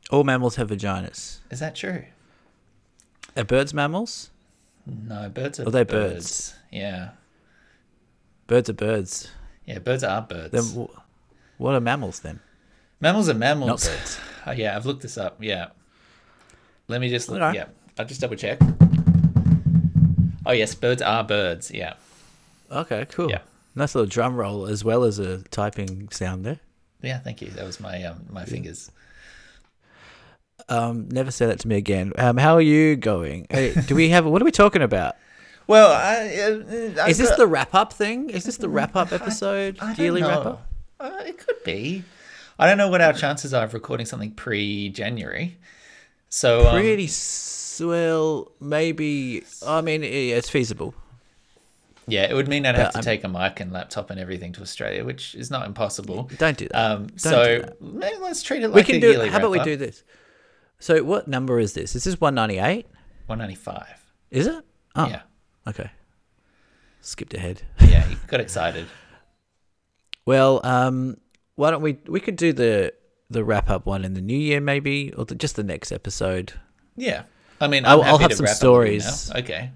[0.09, 1.41] All mammals have vaginas.
[1.51, 2.05] Is that true?
[3.37, 4.31] Are birds mammals?
[4.87, 6.13] No, birds are Are they birds.
[6.15, 6.55] birds?
[6.71, 7.09] Yeah.
[8.47, 9.29] Birds are birds.
[9.65, 10.51] Yeah, birds are birds.
[10.51, 12.39] Then wh- what are mammals then?
[12.99, 13.67] mammals are mammals.
[13.67, 14.19] Not birds.
[14.47, 15.37] Oh, yeah, I've looked this up.
[15.39, 15.67] Yeah.
[16.87, 17.53] Let me just look.
[17.53, 17.65] Yeah,
[17.99, 18.59] I'll just double check.
[20.47, 21.69] Oh, yes, birds are birds.
[21.69, 21.93] Yeah.
[22.71, 23.29] Okay, cool.
[23.29, 23.41] Yeah.
[23.75, 26.59] Nice little drum roll as well as a typing sound there.
[27.03, 27.49] Yeah, thank you.
[27.51, 28.89] That was my um, my fingers.
[30.69, 32.13] Um, never say that to me again.
[32.17, 33.45] Um, how are you going?
[33.49, 34.25] Hey, do we have?
[34.25, 35.15] What are we talking about?
[35.71, 38.29] Well, I, uh, Is this the wrap up thing?
[38.29, 39.77] Is this the wrap up episode?
[39.81, 40.67] I don't Yearly wrap up?
[40.99, 42.03] Uh, it could be.
[42.59, 45.57] I don't know what our chances are of recording something pre-January.
[46.29, 49.43] So um, Pretty s- well, maybe.
[49.65, 50.93] I mean, it's feasible.
[52.07, 54.19] yeah, it would mean I'd have But to I'm- take a mic and laptop and
[54.19, 56.29] everything to Australia, which is not impossible.
[56.37, 56.75] Don't do that.
[56.91, 57.81] Um, do so that.
[57.81, 59.19] maybe let's treat it like we can do.
[59.29, 60.03] How about we do this?
[60.79, 61.95] So, what number is this?
[61.95, 62.87] Is this one ninety eight?
[63.27, 63.85] 195.
[64.31, 64.65] Is it?
[64.95, 65.21] Oh, Yeah,
[65.67, 65.89] Okay.
[67.01, 67.61] Skipped ahead.
[67.81, 68.85] yeah, you got excited.
[70.25, 71.17] Well, um,
[71.55, 71.97] why don't we?
[72.07, 72.93] We could do the
[73.29, 76.53] the wrap up one in the new year, maybe, or the, just the next episode.
[76.95, 77.23] Yeah,
[77.59, 79.31] I mean, I'll- I'm I'll have some stories.
[79.35, 79.71] Okay.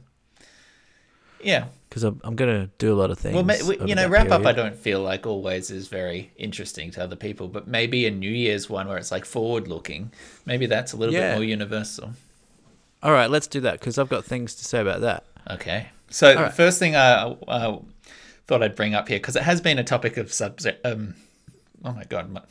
[1.44, 3.36] Yeah, because I'm, I'm gonna do a lot of things.
[3.36, 4.46] well, ma- we- you know, wrap up.
[4.46, 8.32] I don't feel like always is very interesting to other people, but maybe a New
[8.32, 10.12] Year's one where it's like forward looking.
[10.46, 11.30] Maybe that's a little Yeah.
[11.32, 12.12] bit more universal.
[13.04, 15.24] All right, let's do that because I've got things to say about that.
[15.50, 15.90] Okay.
[16.10, 17.80] So the first thing I uh,
[18.48, 20.86] thought I'd bring up here because it has been a topic of subject.
[20.86, 21.16] Um,
[21.84, 22.42] oh my god, my,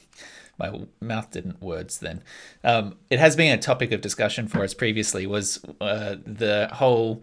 [0.59, 2.23] my mouth didn't words then.
[2.63, 5.27] Um, it has been a topic of discussion for us previously.
[5.27, 7.23] Was uh, the whole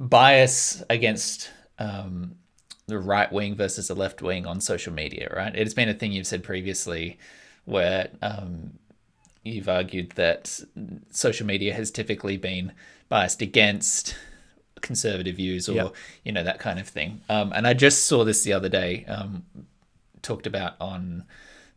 [0.00, 2.36] bias against um,
[2.86, 5.54] the right wing versus the left wing on social media, right?
[5.54, 7.18] It's been a thing you've said previously
[7.64, 8.78] where um,
[9.44, 10.60] you've argued that
[11.10, 12.72] social media has typically been
[13.08, 14.16] biased against
[14.80, 15.94] conservative views or Yep.
[16.24, 19.04] you know that kind of thing um, and i just saw this the other day
[19.08, 19.44] um,
[20.22, 21.24] talked about on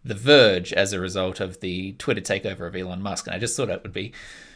[0.03, 3.27] The Verge as a result of the Twitter takeover of Elon Musk.
[3.27, 4.13] And I just thought it would be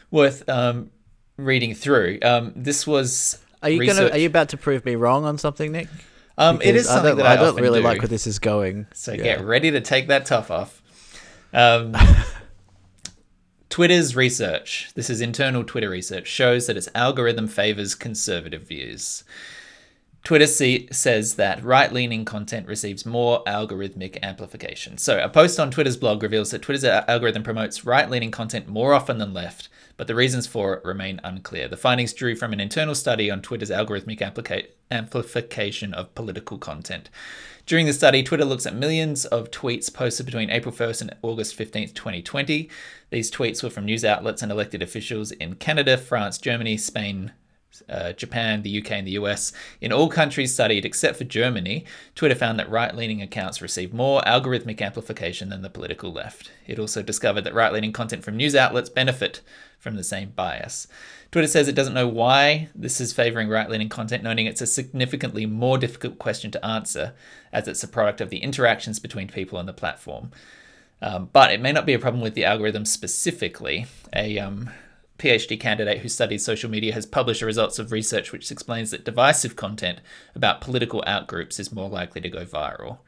[0.09, 0.89] worth um,
[1.37, 2.17] reading through.
[2.23, 3.37] Um, this was.
[3.61, 4.09] Are you research- gonna?
[4.09, 5.87] Are you about to prove me wrong on something, Nick?
[6.35, 7.85] Um, it is I something don't, that I, I don't really do.
[7.85, 8.87] like where this is going.
[8.93, 9.21] So Yeah.
[9.23, 10.81] get ready to take that tough off.
[13.75, 19.25] Twitter's research, this is internal Twitter research, shows that its algorithm favors conservative views.
[20.23, 24.97] Twitter see, says that right leaning content receives more algorithmic amplification.
[24.97, 28.93] So, a post on Twitter's blog reveals that Twitter's algorithm promotes right leaning content more
[28.93, 31.67] often than left, but the reasons for it remain unclear.
[31.67, 37.09] The findings drew from an internal study on Twitter's algorithmic amplica- amplification of political content.
[37.65, 41.57] During the study, Twitter looks at millions of tweets posted between April 1st and August
[41.57, 42.69] 15th, 2020.
[43.09, 47.31] These tweets were from news outlets and elected officials in Canada, France, Germany, Spain,
[47.89, 49.51] uh, Japan, the UK, and the US.
[49.81, 54.21] In all countries studied except for Germany, Twitter found that right leaning accounts receive more
[54.21, 56.51] algorithmic amplification than the political left.
[56.67, 59.41] It also discovered that right leaning content from news outlets benefit
[59.79, 60.87] from the same bias.
[61.35, 64.65] Twitter says it doesn't know why this is favoring right leaning content, noting it's a
[64.65, 67.13] significantly more difficult question to answer
[67.51, 70.31] as it's a product of the interactions between people on the platform.
[71.01, 73.85] Um, but it may not be a problem with the algorithm specifically.
[74.15, 74.69] A um,
[75.19, 79.03] PhD candidate who studies social media has published the results of research which explains that
[79.03, 79.99] divisive content
[80.35, 82.99] about political outgroups is more likely to go viral.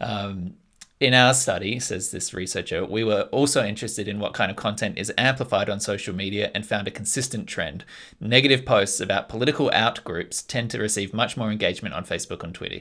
[0.00, 0.56] Um,
[1.04, 4.96] in our study, says this researcher, we were also interested in what kind of content
[4.96, 7.84] is amplified on social media and found a consistent trend.
[8.20, 12.54] Negative posts about political out groups tend to receive much more engagement on Facebook and
[12.54, 12.80] Twitter.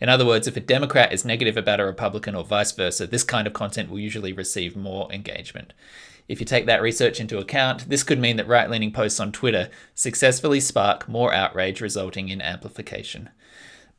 [0.00, 3.24] In other words, if a Democrat is negative about a Republican or vice versa, this
[3.24, 5.72] kind of content will usually receive more engagement.
[6.28, 9.32] If you take that research into account, this could mean that right leaning posts on
[9.32, 13.30] Twitter successfully spark more outrage, resulting in amplification.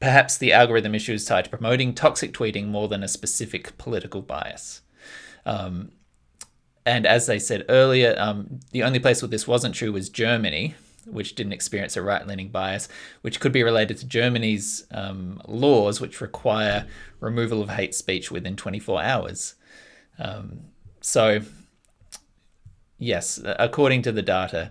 [0.06, 4.22] Perhaps the algorithm issue is tied to promoting toxic tweeting more than a specific political
[4.22, 4.82] bias.
[5.48, 5.94] Um,
[6.86, 10.76] and as they said earlier, um, the only place where this wasn't true was Germany,
[11.08, 12.88] which didn't experience a right leaning bias,
[13.22, 16.86] which could be related to Germany's um, laws, which require
[17.20, 19.56] removal of hate speech within 24 hours.
[20.20, 20.66] Um,
[21.02, 21.40] so,
[23.00, 24.70] yes, according to the data,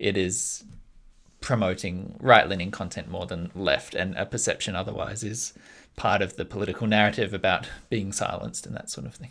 [0.00, 0.64] it is
[1.44, 5.52] promoting right leaning content more than left, and a perception otherwise is
[5.94, 9.30] part of the political narrative about being silenced and that sort of thing.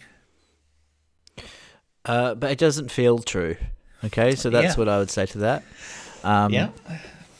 [2.06, 3.56] Uh, but it doesn't feel true.
[4.04, 4.80] Okay, so that's Yeah.
[4.80, 5.64] what I would say to that.
[6.24, 6.70] Um, yeah.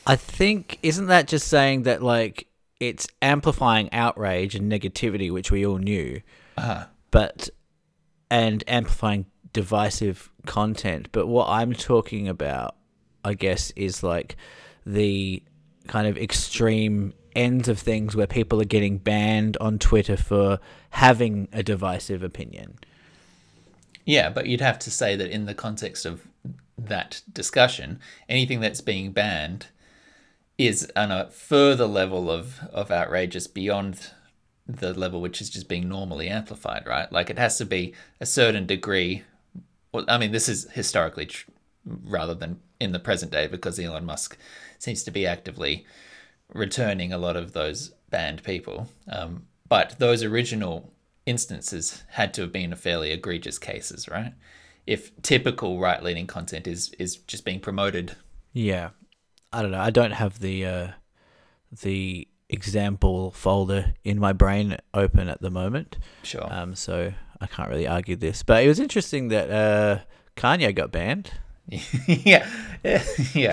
[0.06, 2.46] I think isn't that just saying that like
[2.80, 6.20] it's amplifying outrage and negativity, which we all knew,
[6.56, 6.86] Uh-huh.
[7.10, 7.48] but
[8.30, 11.08] and amplifying divisive content.
[11.12, 12.74] But what I'm talking about,
[13.24, 14.36] I guess, is like
[14.86, 15.42] the
[15.86, 20.60] kind of extreme ends of things where people are getting banned on Twitter for
[20.90, 22.78] having a divisive opinion.
[24.04, 26.26] Yeah, but you'd have to say that in the context of
[26.76, 29.66] that discussion, anything that's being banned
[30.58, 34.10] is on a further level of, of outrageous beyond
[34.66, 37.10] the level which is just being normally amplified, right?
[37.10, 39.24] Like it has to be a certain degree.
[39.92, 41.50] Well, I mean, this is historically tr-
[41.84, 44.36] rather than in the present day because Elon Musk
[44.78, 45.84] seems to be actively
[46.52, 48.88] returning a lot of those banned people.
[49.08, 50.92] Um, but those original
[51.26, 54.34] instances had to have been fairly egregious cases, right?
[54.86, 58.14] If typical right leaning content is is just being promoted.
[58.52, 58.90] Yeah,
[59.52, 59.80] I don't know.
[59.80, 60.88] I don't have the uh,
[61.82, 66.46] the example folder in my brain open at the moment, Sure.
[66.52, 68.42] um, so I can't really argue this.
[68.42, 69.98] But it was interesting that uh,
[70.36, 71.32] Kanye got banned.
[72.06, 72.46] yeah.
[72.84, 73.00] yeah.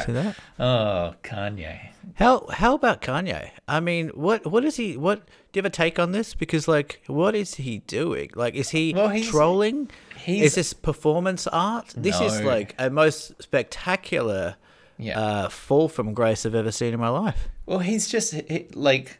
[0.06, 0.36] See that?
[0.60, 1.90] Oh, Kanye.
[2.16, 3.52] How how about Kanye?
[3.68, 4.98] I mean, what what is he?
[4.98, 6.34] What do you have a take on this?
[6.34, 8.30] Because like, what is he doing?
[8.36, 9.90] Like, is he Well, he's- trolling?
[10.18, 11.94] he's- is this performance art?
[11.96, 14.56] This is like a most spectacular
[14.98, 15.20] Yeah.
[15.20, 17.48] uh, fall from grace I've ever seen in my life.
[17.66, 19.20] Well, he's just he, like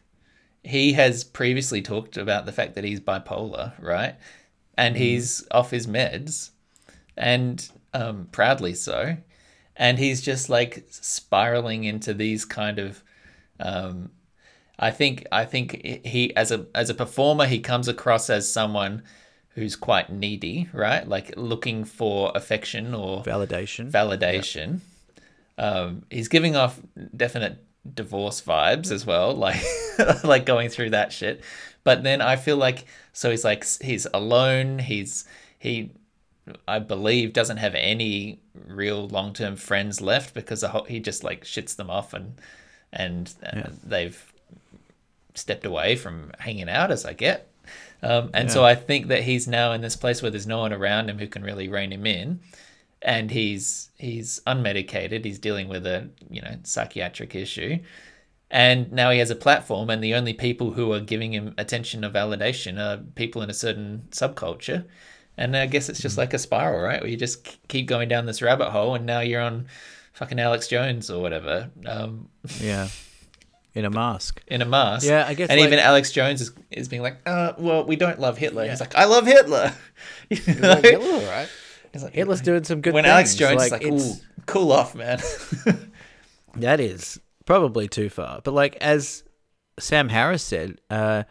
[0.62, 4.16] he has previously talked about the fact that he's bipolar, right?
[4.76, 6.50] And he's off his meds,
[7.16, 9.16] and um, proudly so.
[9.76, 13.02] And he's just like spiraling into these kind of.
[13.60, 14.10] Um,
[14.78, 19.02] I think I think he as a as a performer he comes across as someone
[19.50, 21.06] who's quite needy, right?
[21.06, 23.90] Like looking for affection or Validation.
[23.90, 24.80] validation.
[25.58, 26.80] Um, he's giving off
[27.16, 29.62] definite divorce vibes as well, like
[30.24, 31.42] like going through that shit.
[31.84, 34.78] But then I feel like so he's like he's alone.
[34.78, 35.24] He's
[35.58, 35.92] he,
[36.66, 41.22] I believe, doesn't have any real long term friends left because the whole, he just
[41.22, 42.34] like shits them off and
[42.92, 44.32] and uh, they've
[45.34, 47.48] stepped away from hanging out as I get.
[48.02, 50.72] Um, and so I think that he's now in this place where there's no one
[50.72, 52.40] around him who can really rein him in,
[53.00, 55.24] and he's he's unmedicated.
[55.24, 57.78] He's dealing with a you know psychiatric issue,
[58.50, 62.04] and now he has a platform, and the only people who are giving him attention
[62.04, 64.84] or validation are people in a certain subculture.
[65.36, 67.00] And I guess it's just like a spiral, right?
[67.00, 69.66] Where you just keep going down this rabbit hole, and now you're on
[70.12, 71.70] fucking Alex Jones or whatever.
[71.86, 72.28] Um,
[72.60, 72.88] Yeah.
[73.74, 74.42] In a mask.
[74.46, 75.06] in a mask.
[75.06, 77.96] Yeah, I guess, And like- even Alex Jones is, is being like, uh, well, we
[77.96, 78.68] don't love Hitler.
[78.68, 79.72] He's like, I love Hitler.
[80.28, 80.76] You know?
[80.76, 81.48] Hitler, right?
[81.92, 82.94] He's like, Hitler's doing some good things.
[82.94, 83.12] when things.
[83.12, 85.20] Alex Jones like, is like, it's- ooh, cool off, man.
[86.56, 88.40] That is probably too far.
[88.44, 89.24] But like as
[89.78, 91.22] Sam Harris said, uh,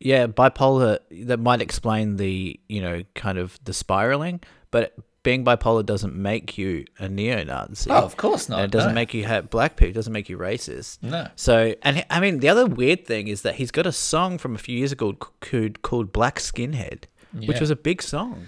[0.00, 5.84] yeah, bipolar that might explain the you know kind of the spiraling, but being bipolar
[5.84, 7.90] doesn't make you a neo-Nazi.
[7.90, 8.60] oh, of course not.
[8.60, 8.94] And it doesn't no.
[8.94, 9.90] make you have black people.
[9.90, 11.02] It doesn't make you racist.
[11.02, 11.28] No.
[11.36, 14.38] So, and he- I mean, the other weird thing is that he's got a song
[14.38, 18.46] from a few years ago called, called "Black Skinhead," which was a big song.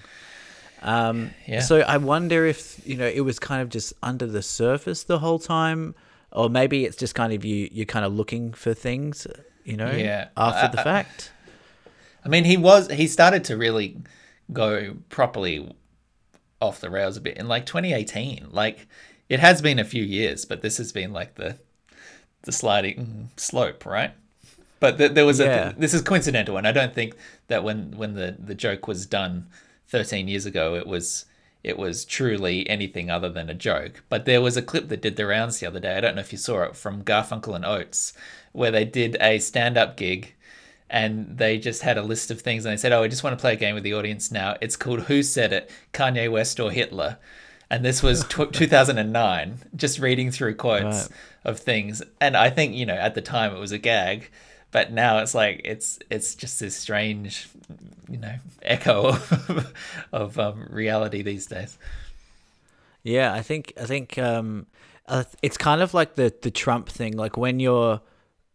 [0.83, 1.61] Um, Yeah.
[1.61, 5.19] So I wonder if you know it was kind of just under the surface the
[5.19, 5.95] whole time,
[6.33, 9.27] or maybe it's just kind of you you're kind of looking for things,
[9.65, 10.29] you know, Yeah.
[10.37, 11.33] after the I- I- fact.
[11.42, 11.42] I
[12.29, 13.97] mean, he was he started to really
[14.53, 15.75] go properly
[16.61, 18.49] off the rails a bit in like 2018.
[18.51, 18.87] Like
[19.29, 21.59] it has been a few years, but this has been like the
[22.43, 24.13] the sliding slope, right?
[24.81, 25.71] But th- there was Yeah.
[25.71, 27.15] a this is coincidental, and I don't think
[27.49, 29.47] that when when the the joke was done
[29.89, 31.25] 13 years ago, it was
[31.63, 34.03] it was truly anything other than a joke.
[34.09, 35.97] But there was a clip that did the rounds the other day.
[35.97, 38.13] I don't know if you saw it from Garfunkel and Oates,
[38.51, 40.35] where they did a stand up gig
[40.93, 43.37] and they just had a list of things and they said, "Oh, I just want
[43.37, 44.57] to play a game with the audience now.
[44.61, 45.71] It's called Who Said It?
[45.93, 47.19] Kanye West or Hitler?"
[47.71, 49.59] And this was tw 2009.
[49.75, 51.09] Just reading through quotes Right.
[51.45, 54.31] of things, and I think you know at the time it was a gag,
[54.71, 57.49] but now it's like it's it's just this strange,
[58.11, 59.73] you know, echo of,
[60.13, 61.79] of um, reality these days.
[63.03, 64.67] Yeah, I think I think um,
[65.09, 67.17] uh, it's kind of like the the Trump thing.
[67.17, 68.01] Like when you're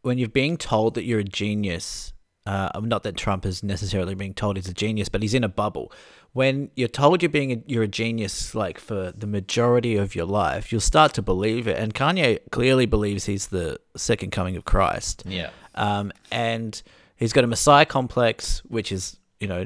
[0.04, 2.13] when you're being told that you're a genius.
[2.48, 5.50] Uh, not that Trump is necessarily being told he's a genius, but he's in a
[5.50, 5.92] bubble.
[6.34, 10.26] When you're told you're being a, you're a genius, like for the majority of your
[10.26, 11.78] life, you'll start to believe it.
[11.78, 15.24] And Kanye clearly believes he's the second coming of Christ.
[15.26, 16.82] Yeah, Um, and
[17.16, 19.66] he's got a messiah complex, which is you know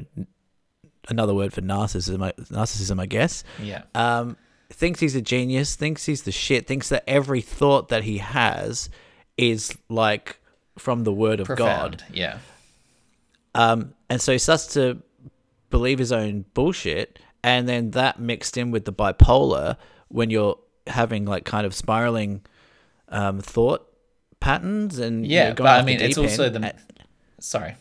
[1.08, 2.22] another word for narcissism.
[2.22, 4.36] I- Narcissism, I guess yeah, um,
[4.70, 8.88] thinks he's a genius, thinks he's the shit, thinks that every thought that he has
[9.36, 10.38] is like
[10.78, 12.04] from the word of God.
[12.12, 12.38] Yeah,
[13.54, 15.02] Um, and so he starts to
[15.70, 19.76] believe his own bullshit, and then that mixed in with the bipolar
[20.08, 22.42] when you're having like kind of spiraling
[23.08, 23.86] um, thought
[24.40, 25.46] patterns and yeah.
[25.46, 26.74] you're But I mean, it's also the
[27.38, 27.76] sorry.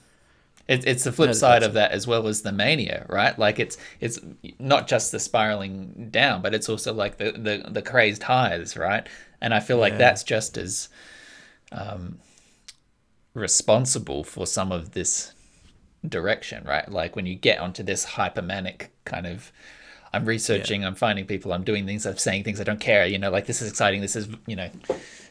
[0.68, 3.38] It, it's the flip No, side of that as well as the mania, right?
[3.38, 4.20] Like it's it's
[4.60, 9.08] not just the spiraling down, but it's also like the the, the crazed highs, right?
[9.42, 10.00] And I feel like Yeah.
[10.00, 10.88] that's just as
[11.72, 12.20] um,
[13.34, 15.34] responsible for some of this
[16.08, 16.90] direction, right?
[16.90, 19.52] Like when you get onto this hypermanic kind of
[20.14, 23.18] I'm researching, I'm finding people, I'm doing things, I'm saying things I don't care, you
[23.18, 24.70] know, like this is exciting, this is, you know,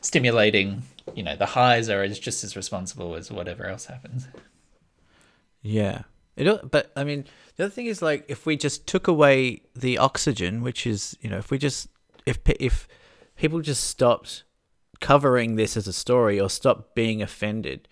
[0.01, 0.83] stimulating,
[1.15, 4.27] you know, the highs are just as responsible as whatever else happens.
[5.61, 6.03] Yeah.
[6.37, 9.99] It, but I mean, the other thing is like if we just took away the
[9.99, 11.89] oxygen, which is you know, if we just
[12.25, 12.89] if if
[13.37, 14.45] people just stopped
[15.01, 17.87] covering this as a story or stopped being offended,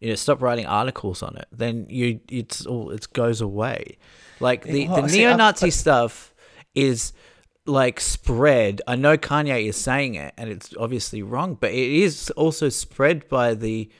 [0.00, 3.98] you know, stop writing articles on it, then you it's all it goes away.
[4.40, 6.32] Like the Well, the neo-Nazi stuff
[6.74, 7.12] is
[7.66, 8.80] like spread.
[8.86, 13.28] I know Kanye is saying it, and it's obviously wrong, but it is also spread
[13.28, 13.90] by the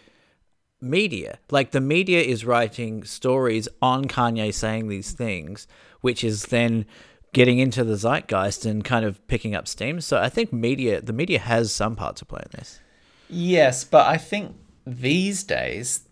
[0.81, 1.39] media.
[1.51, 5.67] Like the media is writing stories on Kanye saying these things,
[6.01, 6.87] which is then
[7.33, 10.01] getting into the zeitgeist and kind of picking up steam.
[10.01, 12.81] So I think media, the media has some part to play in this.
[13.29, 14.57] Yes, but I think
[14.89, 16.09] these days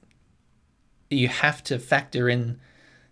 [1.10, 2.60] you have to factor in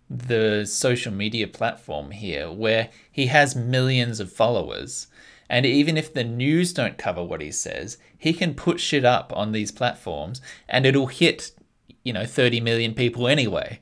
[0.09, 5.07] the social media platform here where he has millions of followers.
[5.49, 9.31] And even if the news don't cover what he says, he can put shit up
[9.35, 11.51] on these platforms and it'll hit,
[12.03, 13.79] you know, 30 million people anyway.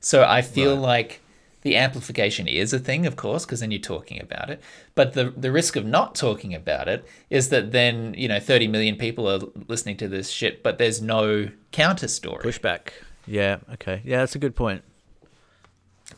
[0.00, 1.20] So I feel like
[1.66, 4.62] the amplification is a thing, of course, because then you're talking about it.
[4.94, 8.68] But the the risk of not talking about it is that then you know 30
[8.68, 12.44] million people are listening to this shit, but there's no counter story.
[12.44, 12.90] Pushback.
[13.26, 13.58] Yeah.
[13.72, 14.00] Okay.
[14.04, 14.84] Yeah, that's a good point.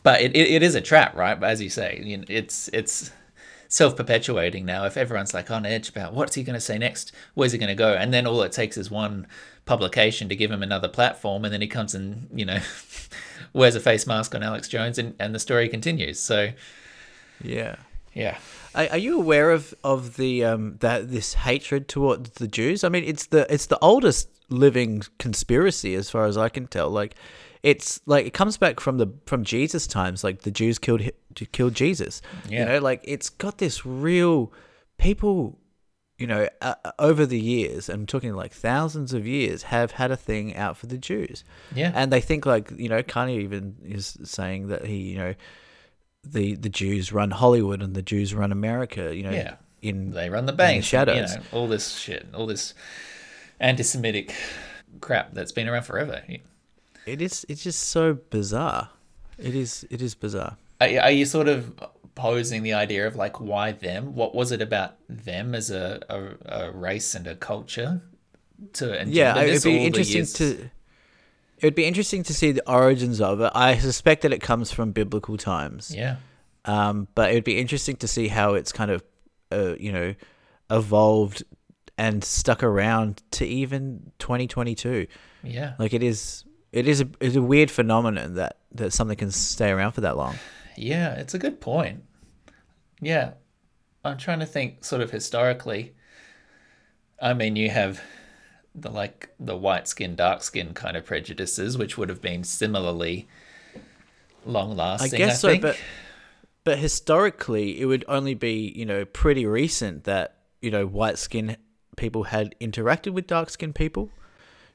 [0.03, 1.39] But it, it, it is a trap, right?
[1.39, 3.11] But as you say, you know, it's it's
[3.69, 4.85] self perpetuating now.
[4.85, 7.69] If everyone's like on edge about what's he going to say next, where's he going
[7.69, 9.25] to go, and then all it takes is one
[9.69, 12.59] publication to give him another platform, and then he comes and you know
[13.53, 16.19] wears a face mask on Alex Jones, and, and the story continues.
[16.19, 16.49] So,
[17.43, 17.75] Yeah.
[18.13, 18.37] yeah.
[18.75, 22.83] Are, you aware of of the um that this hatred towards the Jews?
[22.83, 26.89] I mean, it's the it's the oldest living conspiracy as far as I can tell.
[26.89, 27.15] Like,
[27.63, 30.23] it's like it comes back from the from Jesus times.
[30.23, 31.01] Like the Jews killed
[31.51, 32.21] killed Jesus.
[32.47, 32.59] Yeah.
[32.59, 34.51] You know, like it's got this real
[34.97, 35.57] people.
[36.19, 40.17] You know, uh, over the years, I'm talking like thousands of years, have had a
[40.17, 41.43] thing out for the Jews.
[41.73, 41.91] Yeah.
[41.95, 45.33] and they think like you know, Kanye even is saying that he, you know,
[46.23, 49.15] the the Jews run Hollywood and the Jews run America.
[49.15, 49.55] You know, Yeah.
[49.81, 50.83] in they run the bank.
[50.83, 51.31] shadows.
[51.31, 52.73] You know, all this shit, all this
[53.59, 54.33] anti-Semitic
[55.01, 56.21] crap that's been around forever.
[57.05, 58.89] it is it's just so bizarre.
[59.37, 60.57] It is it is bizarre.
[60.81, 61.73] Are, are you sort of
[62.19, 64.13] posing the idea of like why them?
[64.13, 68.01] What was it about them as a, a, a race and a culture
[68.73, 70.69] to Yeah, it'd be interesting to.
[71.57, 73.51] It would be interesting to see the origins of it.
[73.53, 75.93] I suspect that it comes from biblical times.
[75.93, 76.15] Yeah,
[76.63, 79.03] Um, but it would be interesting to see how it's kind of,
[79.51, 80.15] uh, you know,
[80.69, 81.43] evolved
[81.97, 85.07] and stuck around to even 2022.
[85.43, 89.31] yeah, Like it is, it is a, it's a weird phenomenon that that something can
[89.31, 90.35] stay around for that long.
[90.77, 91.15] yeah.
[91.15, 92.03] It's a good point.
[93.01, 93.31] Yeah,
[94.03, 95.93] I'm trying to think sort of historically.
[97.21, 98.01] I mean, you have
[98.75, 103.27] the like the white skin, dark skin kind of prejudices, which would have been similarly
[104.45, 105.15] long lasting.
[105.15, 105.61] I guess so, think.
[105.61, 105.77] but
[106.63, 111.57] but historically, it would only be you know pretty recent that you know white skin
[111.97, 114.09] people had interacted with dark skin people.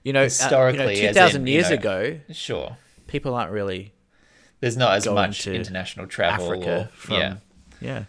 [0.02, 3.34] You know, uh, Historically, you know, two thousand in, you years know, ago, sure, people
[3.34, 3.94] aren't really
[4.60, 6.46] there's not as much international travel.
[6.46, 7.36] Africa or, from yeah,
[7.80, 8.04] yeah.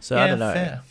[0.00, 0.52] So I don't know.
[0.52, 0.82] fair.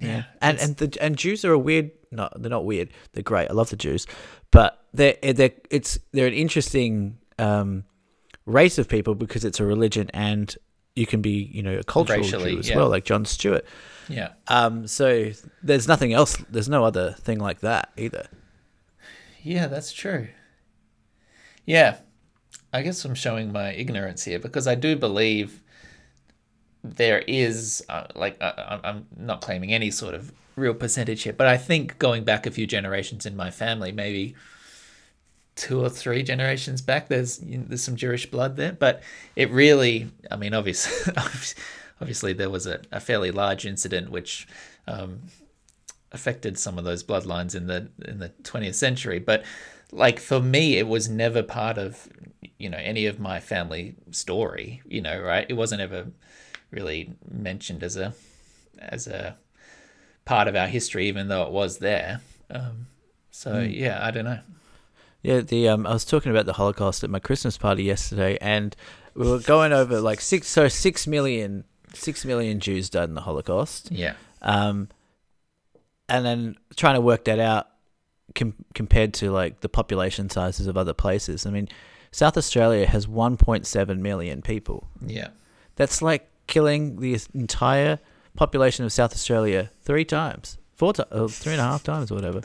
[0.00, 1.90] Yeah, and and the and Jews are a weird.
[2.10, 2.90] No, they're not weird.
[3.12, 3.50] They're great.
[3.50, 4.06] I love the Jews,
[4.50, 7.84] but they're they're it's they're an interesting um,
[8.46, 10.54] race of people because it's a religion and
[10.94, 12.76] you can be you know a cultural Racially, Jew as yeah.
[12.76, 13.64] well, like Jon Stewart.
[14.08, 14.32] Yeah.
[14.48, 15.30] Um, so
[15.62, 16.36] there's nothing else.
[16.50, 18.26] There's no other thing like that either.
[19.42, 20.28] Yeah, that's true.
[21.64, 21.98] Yeah.
[22.72, 25.62] I guess I'm showing my ignorance here because I do believe
[26.84, 31.32] there is, uh, like, uh, I'm- I'm not claiming any sort of real percentage here,
[31.32, 34.34] but I think going back a few generations in my family, maybe
[35.56, 38.72] two or three generations back, there's there's some Jewish blood there.
[38.72, 39.02] But
[39.36, 41.12] it really, I mean, obviously,
[42.00, 44.46] obviously there was a, a fairly large incident which
[44.86, 45.22] um,
[46.12, 49.44] affected some of those bloodlines in the in the 20th century but
[49.92, 52.08] like for me it was never part of
[52.58, 56.06] you know any of my family story you know right it wasn't ever
[56.70, 58.12] really mentioned as a
[58.78, 59.36] as a
[60.24, 62.86] part of our history even though it was there um
[63.30, 64.40] so yeah i don't know
[65.22, 68.76] Yeah, the um, I was talking about the Holocaust at my Christmas party yesterday, and
[69.14, 70.46] we were going over like six.
[70.46, 73.90] So six million, six million Jews died in the Holocaust.
[73.90, 74.88] yeah um,
[76.08, 77.66] and then trying to work that out
[78.36, 81.44] com- compared to like the population sizes of other places.
[81.46, 81.68] I mean,
[82.12, 84.86] South Australia has 1.7 million people.
[85.04, 85.28] yeah
[85.74, 88.00] That's like killing the entire
[88.34, 92.16] population of South Australia three times, four times, uh, three and a half times, or
[92.16, 92.40] whatever.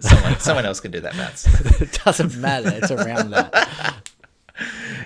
[0.00, 1.46] someone someone else can do that maths
[1.82, 2.70] it doesn't matter.
[2.72, 3.94] It's around that.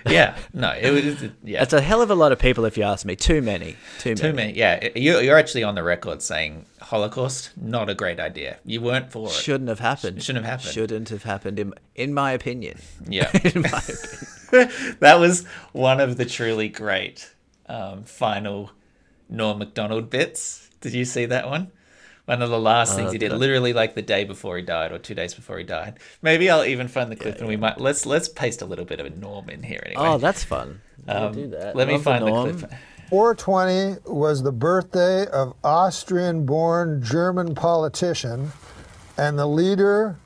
[0.07, 2.85] yeah no it was yeah That's a hell of a lot of people, if you
[2.85, 3.17] ask me.
[3.17, 3.77] Too many.
[3.99, 4.21] Too many.
[4.21, 4.53] Too many.
[4.53, 8.59] Yeah, you, you're actually on the record saying Holocaust not a great idea.
[8.65, 9.33] You weren't for it.
[9.33, 10.23] Shouldn't have happened.
[10.23, 10.75] Shouldn't have happened.
[10.75, 11.59] Shouldn't have happened.
[11.59, 12.79] In, in my opinion.
[13.09, 14.97] Yeah, in my opinion.
[15.01, 17.33] that was one of the truly great
[17.69, 18.71] um, final
[19.29, 20.71] Norm Macdonald bits.
[20.81, 21.71] Did you see that one?
[22.25, 23.39] One of the last things he did, did I?
[23.39, 25.99] literally like the day before he died or two days before he died.
[26.21, 29.01] Maybe I'll even find the clip and we might let's let's paste a little bit
[29.01, 30.03] of a Norm in here anyway.
[30.07, 30.83] Oh, that's fun.
[31.07, 31.75] Um, do that.
[31.75, 32.59] Let me find the norm.
[32.59, 32.73] clip.
[33.09, 38.53] 420 was the birthday of Austrian born German politician
[39.17, 40.19] and the leader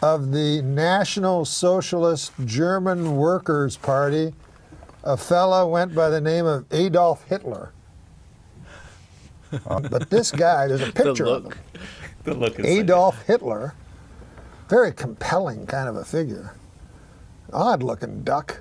[0.00, 4.32] of the National Socialist German Workers' Party,
[5.04, 7.72] a fella went by the name of Adolf Hitler.
[9.66, 11.44] Uh, but this guy, there's a The picture of him.
[11.44, 11.58] look.
[12.24, 12.66] The look is so good.
[12.68, 13.74] Adolf Hitler,
[14.68, 16.54] very compelling kind of a figure.
[17.52, 18.60] Odd looking duck,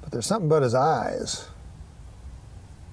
[0.00, 1.48] but there's something about his eyes.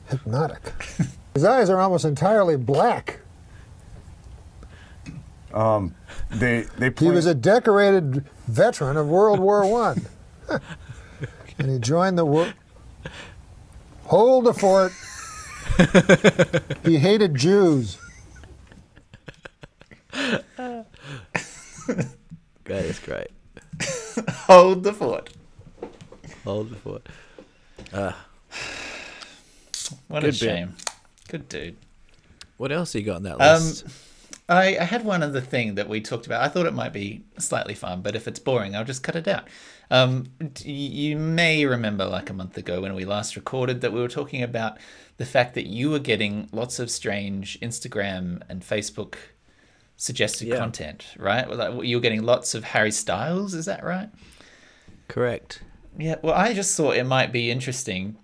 [0.10, 0.74] Hypnotic.
[1.34, 3.20] his eyes are almost entirely black.
[5.54, 5.96] Um,
[6.30, 10.06] they they He was a decorated veteran of World War One,
[11.60, 12.54] and he joined the war.
[14.06, 14.92] Hold the fort.
[16.84, 17.98] he hated Jews.
[22.66, 23.28] That is great.
[24.46, 25.30] Hold the fort.
[26.46, 27.08] Hold the fort.
[27.92, 28.14] Uh,
[30.08, 30.36] What Good a bit.
[30.36, 30.76] shame.
[31.28, 31.76] Good dude.
[32.58, 33.86] what else you got on that Um, list?
[34.48, 36.42] I, I had one other thing that we talked about.
[36.44, 39.28] I thought it might be slightly fun, but if it's boring, I'll just cut it
[39.28, 39.46] out.
[39.92, 40.28] Um,
[40.64, 44.42] you may remember, like a month ago when we last recorded, that we were talking
[44.42, 44.78] about
[45.18, 49.16] the fact that you were getting lots of strange Instagram and Facebook
[49.98, 50.58] suggested Yeah.
[50.58, 51.46] content, right?
[51.86, 54.10] You were getting lots of Harry Styles, is that right?
[55.10, 55.62] Correct.
[56.00, 58.16] Yeah, well, I just thought it might be interesting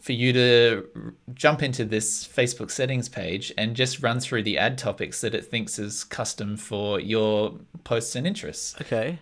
[0.00, 4.56] for you to r- jump into this Facebook settings page and just run through the
[4.56, 8.74] ad topics that it thinks is custom for your posts and interests.
[8.80, 9.18] Okay.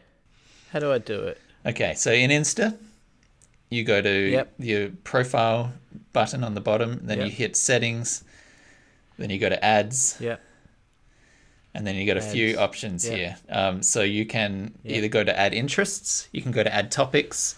[0.71, 1.41] How do I do it?
[1.69, 2.77] Okay, so in Insta,
[3.71, 4.55] you go to Yep.
[4.59, 5.73] your profile
[6.13, 8.25] button on the bottom, then you hit settings,
[9.19, 10.37] then you go to ads, Yeah.
[11.75, 13.15] and then you got a few options Yep.
[13.17, 13.37] here.
[13.51, 14.97] Um, so you can Yep.
[14.97, 17.57] either go to add interests, you can go to add topics.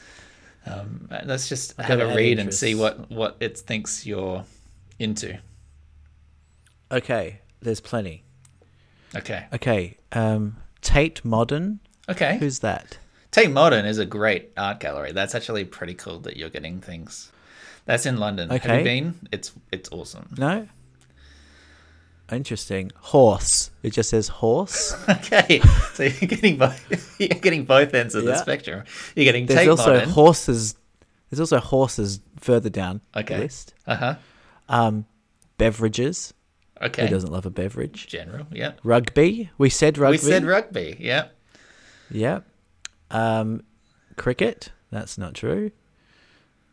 [0.67, 4.45] Um, let's just I'll have a read and see what what it thinks you're
[4.99, 5.39] into.
[6.93, 7.39] Okay.
[7.63, 8.25] There's plenty.
[9.15, 9.47] Okay.
[9.53, 9.97] Okay.
[10.13, 11.81] Um, Tate Modern.
[12.09, 12.39] Okay.
[12.39, 12.99] Who's that?
[13.31, 15.13] Tate Modern is a great art gallery.
[15.13, 17.31] That's actually pretty cool that you're getting things.
[17.85, 18.51] That's in London.
[18.51, 19.15] Have you been?
[19.33, 20.35] It's it's awesome.
[20.37, 20.67] No.
[22.33, 22.93] Interesting.
[22.97, 23.71] Horse.
[23.83, 24.95] It just says horse.
[25.09, 25.61] Okay,
[25.95, 27.17] so you're getting both.
[27.21, 28.85] You're getting both ends of the spectrum.
[29.17, 30.09] You're getting There's Tate also Modern.
[30.11, 30.77] horses.
[31.29, 33.35] There's also horses further down Okay.
[33.35, 33.75] the list.
[33.87, 34.15] Uh huh.
[34.69, 35.07] Um,
[35.59, 36.33] beverages.
[36.81, 37.03] Okay.
[37.03, 38.07] Who doesn't love a beverage?
[38.07, 38.47] General.
[38.53, 38.73] Yeah.
[38.85, 39.51] Rugby.
[39.59, 40.13] We said rugby.
[40.13, 40.97] We said rugby.
[41.01, 41.27] Yeah.
[42.11, 42.41] Yeah.
[43.11, 43.63] Um,
[44.17, 44.71] cricket.
[44.91, 45.71] That's not true.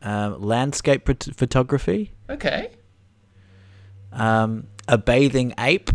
[0.02, 2.12] Um, landscape phot- photography.
[2.30, 2.72] Okay.
[4.12, 5.90] Um, a bathing ape.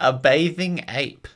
[0.00, 1.28] A bathing ape.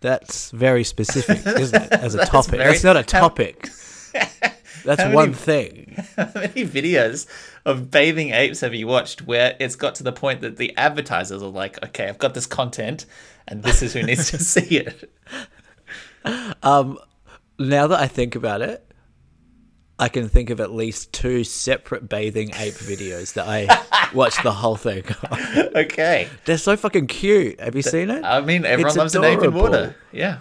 [0.00, 1.92] That's very specific, isn't it?
[1.92, 2.50] As a That's topic.
[2.58, 3.68] very- That's not a how- topic.
[4.84, 6.04] That's how one many- thing.
[6.16, 7.26] How many videos
[7.64, 11.42] of bathing apes have you watched where it's got to the point that the advertisers
[11.42, 13.04] are like, okay, I've got this content
[13.48, 15.10] and this is who needs to see it?
[16.62, 16.98] Um,
[17.58, 18.84] now that I think about it,
[19.98, 24.52] I can think of at least two separate bathing ape videos that I watched the
[24.52, 25.04] whole thing.
[25.74, 26.28] Okay.
[26.44, 27.58] They're so fucking cute.
[27.60, 28.24] Have you seen it?
[28.24, 29.96] I mean, everyone It's loves an ape in water.
[30.12, 30.38] Yeah.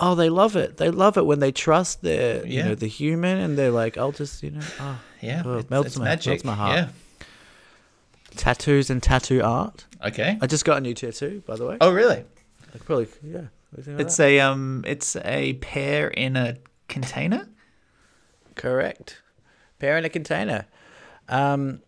[0.00, 0.76] Oh, they love it.
[0.76, 4.12] They love it when they trust their, you know, the human, and they're like, "I'll
[4.12, 5.42] just, you know, oh, Yeah.
[5.44, 6.30] Oh, it melts it's my- magic.
[6.30, 6.76] melts my heart.
[6.76, 6.88] Yeah.
[8.36, 10.38] tattoos and tattoo art." Okay.
[10.40, 11.76] I just got a new tattoo, by the way.
[11.80, 12.24] Oh, really?
[12.72, 13.46] Like, probably, yeah.
[13.72, 14.24] Everything like It's that.
[14.28, 16.56] a um, it's a pear in a
[16.88, 17.48] container.
[18.54, 19.22] correct.
[19.78, 20.66] Pair in a container.
[21.28, 21.82] Um,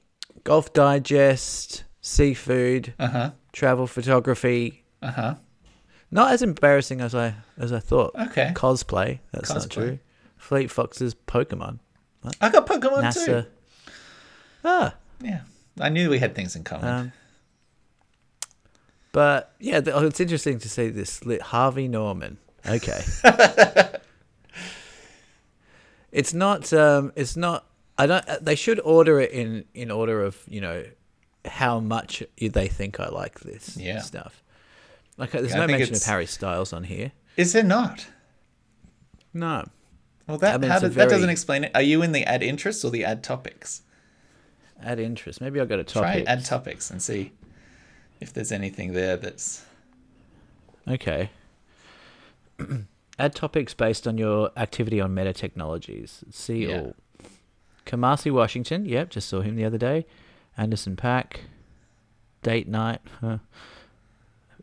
[0.44, 3.30] golf digest, seafood, Uh huh.
[3.52, 4.84] travel photography.
[5.02, 5.34] Uh huh.
[6.10, 8.14] Not as embarrassing as I as I thought.
[8.28, 8.52] Okay.
[8.54, 9.20] Cosplay.
[9.32, 9.98] That's not true.
[10.36, 11.78] Fleet Foxes Pokemon.
[12.40, 13.24] I got Pokemon NASA.
[13.44, 13.44] too.
[14.64, 14.94] Ah.
[15.22, 15.40] Yeah.
[15.80, 16.88] I knew we had things in common.
[16.88, 17.12] Um,
[19.12, 22.38] but yeah, oh, it's interesting to see this lit Harvey Norman.
[22.68, 23.02] Okay.
[26.12, 26.72] it's not.
[26.72, 27.66] Um, it's not.
[27.98, 28.26] I don't.
[28.28, 30.84] uh, They should order it in in order of you know
[31.44, 34.00] how much they think I like this Yeah.
[34.00, 34.42] stuff.
[35.16, 37.12] Like, uh, there's Yeah, no mention of Harry Styles on here.
[37.36, 38.06] Is there not?
[39.32, 39.66] No.
[40.26, 41.72] Well, that I mean, a that doesn't explain it.
[41.74, 43.82] Are you in the ad interests or the ad topics?
[44.82, 45.40] Add interest.
[45.40, 46.28] Maybe I'll go to Try topics.
[46.28, 47.32] add topics and see
[48.20, 49.64] if there's anything there that's
[50.88, 51.30] Okay.
[53.18, 56.24] Add topics based on your activity on Meta Technologies.
[56.30, 56.80] See Yeah.
[56.80, 56.96] all.
[57.86, 58.84] Kamasi Washington.
[58.86, 60.06] Yep, just saw him the other day.
[60.56, 61.40] Anderson .Paak.
[62.42, 63.00] Date night.
[63.20, 63.38] Huh.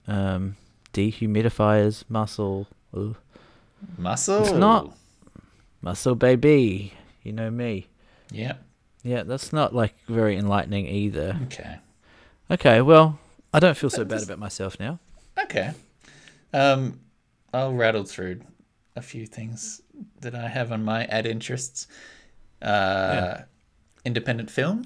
[0.07, 0.55] Um,
[0.93, 2.03] dehumidifiers.
[2.09, 2.67] Muscle.
[3.97, 4.57] Muscle.
[4.57, 4.95] not.
[5.81, 6.93] Muscle baby.
[7.23, 7.87] You know me.
[8.31, 8.53] Yeah.
[9.03, 11.39] Yeah, that's not like very enlightening either.
[11.45, 11.77] Okay.
[12.49, 13.19] Okay, well,
[13.53, 14.99] I don't feel so bad about myself now.
[15.39, 15.71] Okay.
[16.53, 16.99] Um,
[17.53, 18.41] I'll rattle through
[18.95, 19.81] a few things
[20.21, 21.87] that I have on my ad interests.
[22.61, 23.39] Uh,
[24.05, 24.85] Independent film.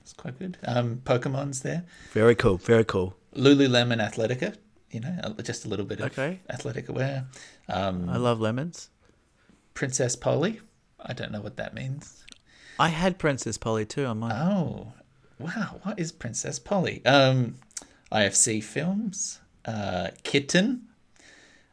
[0.00, 0.56] It's quite good.
[0.66, 1.84] Um, Pokemon's there.
[2.12, 2.56] Very cool.
[2.56, 3.16] Very cool.
[3.34, 4.56] Lululemon Athletica.
[4.90, 6.40] You know, just a little bit of Okay.
[6.48, 7.26] athletic wear.
[7.68, 8.88] Um, I love lemons.
[9.74, 10.60] Princess Polly.
[10.98, 12.24] I don't know what that means.
[12.78, 14.32] I had Princess Polly too on mine.
[14.32, 14.92] Oh,
[15.38, 15.80] wow!
[15.82, 17.04] What is Princess Polly?
[17.04, 17.56] Um,
[18.12, 20.82] IFC Films, uh, Kitten,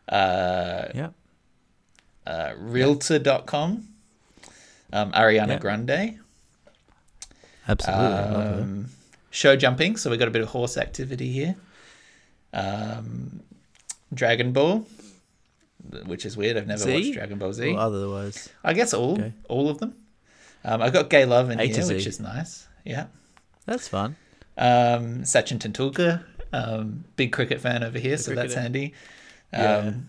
[0.10, 1.10] uh, yeah.
[2.28, 3.88] uh, Realtor.com,
[4.94, 5.60] um, Ariana Yeah.
[5.60, 6.20] Grande,
[7.68, 8.06] Absolutely.
[8.06, 8.62] I love her.
[8.62, 8.86] um,
[9.32, 9.98] show jumping.
[9.98, 11.56] So we got a bit of horse activity here.
[12.54, 13.42] Um,
[14.14, 14.86] Dragon Ball,
[16.06, 16.58] which is weird.
[16.58, 16.94] I've never Z?
[16.94, 17.72] watched Dragon Ball Z.
[17.74, 18.50] Or otherwise.
[18.64, 19.34] I guess all Okay.
[19.50, 19.96] all of them.
[20.64, 22.68] Um, I got Gay Love in here, which is nice.
[22.84, 23.08] Yeah.
[23.66, 24.16] That's fun.
[24.58, 28.62] Um, Sachin Tendulkar, um, big cricket fan over here, so that's cricketer.
[28.62, 28.94] handy.
[29.52, 29.76] Yeah.
[29.78, 30.08] Um,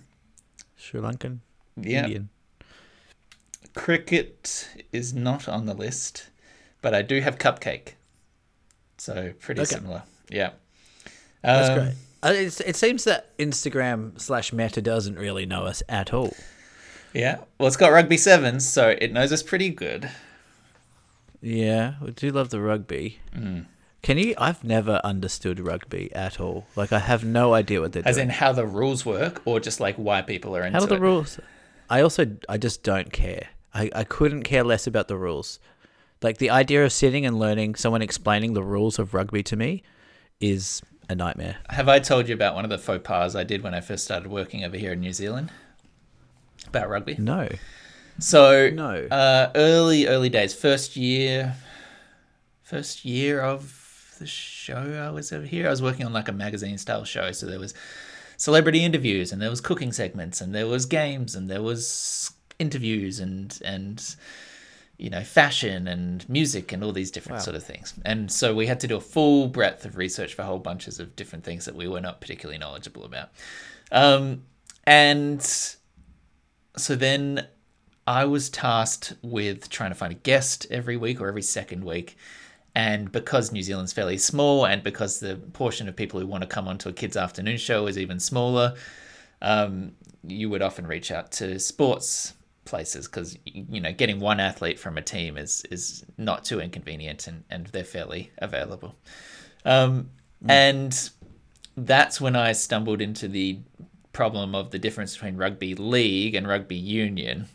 [0.77, 1.39] Sri Lankan.
[1.77, 2.05] yeah.
[2.05, 2.29] Indian.
[3.75, 6.31] Cricket is not on the list,
[6.81, 7.91] but I do have Cupcake.
[8.99, 9.75] So pretty Okay.
[9.75, 10.03] similar.
[10.31, 10.51] Yeah.
[11.43, 11.95] That's Um, great.
[12.23, 16.35] Uh, it's, it seems that Instagram slash Meta doesn't really know us at all.
[17.13, 17.39] Yeah.
[17.59, 20.11] Well, it's got Rugby Sevens, so it knows us pretty good.
[21.47, 23.21] Yeah, we do love the rugby.
[23.33, 23.67] Mm.
[24.03, 24.35] Can you?
[24.37, 26.67] I've never understood rugby at all.
[26.75, 28.29] Like, I have no idea what they're As doing.
[28.29, 30.95] in how the rules work, or just like why people are into how do the
[30.97, 31.01] it.
[31.01, 31.39] rules?
[31.89, 33.47] I also, I just don't care.
[33.73, 35.61] I, I couldn't care less about the rules.
[36.21, 39.85] Like the idea of sitting and learning, someone explaining the rules of rugby to me,
[40.41, 41.59] is a nightmare.
[41.71, 44.05] Have I told you about one of the faux pas I did when I first
[44.05, 45.51] started working over here in New Zealand
[46.67, 47.15] about rugby?
[47.19, 47.49] No.
[48.19, 49.07] So No.
[49.11, 51.55] uh, early early days, first year,
[52.63, 55.67] first year of the show I was over here.
[55.67, 57.75] I was working on like a magazine style show, so there was
[58.39, 63.19] celebrity interviews and there was cooking segments and there was games and there was interviews
[63.21, 64.17] and and
[64.99, 67.45] you know fashion and music and all these different Wow.
[67.45, 67.93] sort of things.
[68.05, 71.15] And so we had to do a full breadth of research for whole bunches of
[71.17, 73.29] different things that we were not particularly knowledgeable about.
[73.93, 74.45] Um,
[74.87, 75.43] and
[76.77, 77.47] so then
[78.07, 82.17] I was tasked with trying to find a guest every week or every second week.
[82.75, 86.47] And because New Zealand's fairly small, and because the portion of people who want to
[86.47, 88.75] come onto a kids' afternoon show is even smaller,
[89.41, 89.93] um,
[90.23, 92.35] you would often reach out to sports
[92.67, 97.27] places because you know getting one athlete from a team is is not too inconvenient,
[97.27, 98.95] and and they're fairly available.
[99.65, 100.11] Um,
[100.49, 101.11] And
[101.77, 103.61] that's when I stumbled into the
[104.13, 107.49] problem of the difference between rugby league and rugby union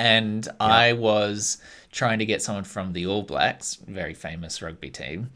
[0.00, 1.58] and I was
[1.92, 5.28] trying to get someone from the All Blacks, very famous rugby team,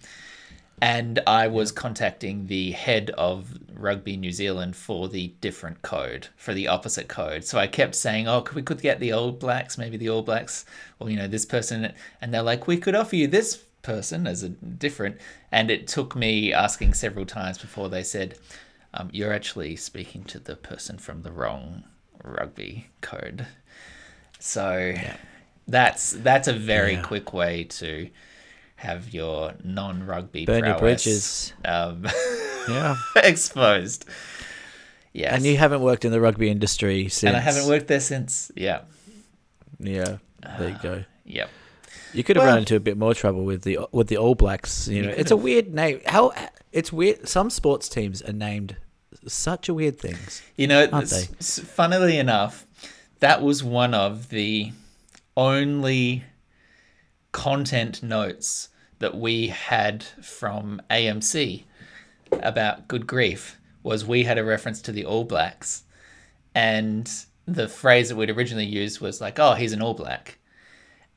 [0.81, 6.55] and I was contacting the head of Rugby New Zealand for the different code, for
[6.55, 7.45] the opposite code.
[7.45, 10.23] So I kept saying, "Oh, could we could get the All Blacks, maybe the All
[10.23, 10.65] Blacks,
[10.99, 11.93] or you know this person,"
[12.23, 15.19] and they're like, "We could offer you this person as a different,"
[15.53, 18.39] and it took me asking several times before they said.
[18.97, 21.83] Um, you're actually speaking to the person from the wrong
[22.23, 23.49] rugby code.
[24.47, 24.93] So
[25.67, 27.03] that's that's a very Yeah.
[27.03, 28.11] quick way to
[28.77, 31.55] have your non-rugby Burn your bridges.
[31.65, 32.07] um,
[32.69, 32.97] Yeah.
[33.17, 34.05] exposed.
[35.15, 37.23] Yes, And you haven't worked in the rugby industry since.
[37.29, 38.51] and I haven't worked there since.
[38.55, 38.83] Yeah,
[39.79, 40.19] Yeah.
[40.59, 41.05] There you go.
[41.25, 41.49] yep.
[42.13, 44.35] You could have Well- run into a bit more trouble with the with the All
[44.35, 44.89] Blacks.
[44.89, 46.01] You know, it's a weird name.
[46.07, 46.33] How
[46.71, 47.27] it's weird.
[47.29, 48.77] Some sports teams are named
[49.27, 50.43] such a weird things.
[50.57, 52.64] You know, Aren't s- s- funnily enough,
[53.25, 54.71] that was one of the
[55.35, 56.23] only
[57.33, 58.69] content notes
[58.99, 61.65] that we had from AMC
[62.33, 65.85] about Good Grief was we had a reference to the All Blacks,
[66.55, 67.11] and
[67.47, 70.37] the phrase that we'd originally used was like, "Oh, he's an All Black."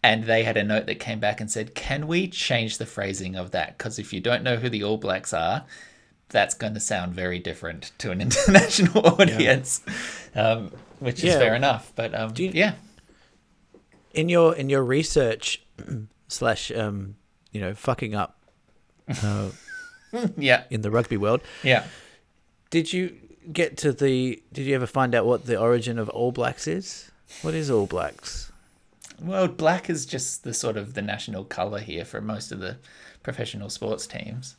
[0.01, 3.35] And they had a note that came back and said, "Can we change the phrasing
[3.35, 3.77] of that?
[3.77, 5.65] Because if you don't know who the All Blacks are,
[6.29, 9.81] that's going to sound very different to an international audience,
[10.35, 11.91] um, which is fair enough.
[11.95, 12.73] But um, you- yeah,
[14.13, 15.61] In your in your research
[16.27, 17.15] slash um
[17.51, 18.37] you know fucking up
[19.23, 19.49] uh,
[20.37, 21.83] yeah, in the rugby world, yeah.
[22.69, 23.15] did you
[23.51, 24.41] get to the?
[24.51, 27.11] Did you ever find out what the origin of All Blacks is?
[27.41, 28.51] What is All Blacks?
[29.21, 32.77] Well, black is just the sort of the national color here for most of the
[33.23, 34.55] professional sports teams.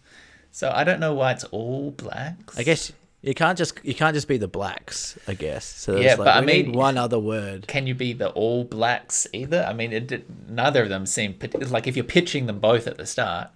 [0.51, 2.59] So I don't know why it's all blacks.
[2.59, 2.91] I guess
[3.23, 5.19] you can't just you can't just be the blacks.
[5.27, 5.97] I guess so.
[5.97, 7.67] Yeah, like, but I mean- one other word.
[7.67, 9.65] Can you be the all blacks either?
[9.69, 11.37] I mean, it, neither of them seem
[11.69, 13.51] like if you're pitching them both at the start.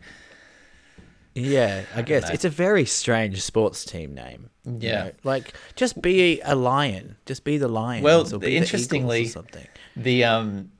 [1.35, 2.35] Yeah, I guess know.
[2.35, 4.51] it's a very strange sports team name.
[4.67, 5.05] you Yeah.
[5.05, 5.13] know?
[5.25, 7.17] like just be a lion.
[7.25, 8.03] Just be the lion.
[8.03, 9.67] Well, the interestingly- something.
[9.97, 10.73] The um,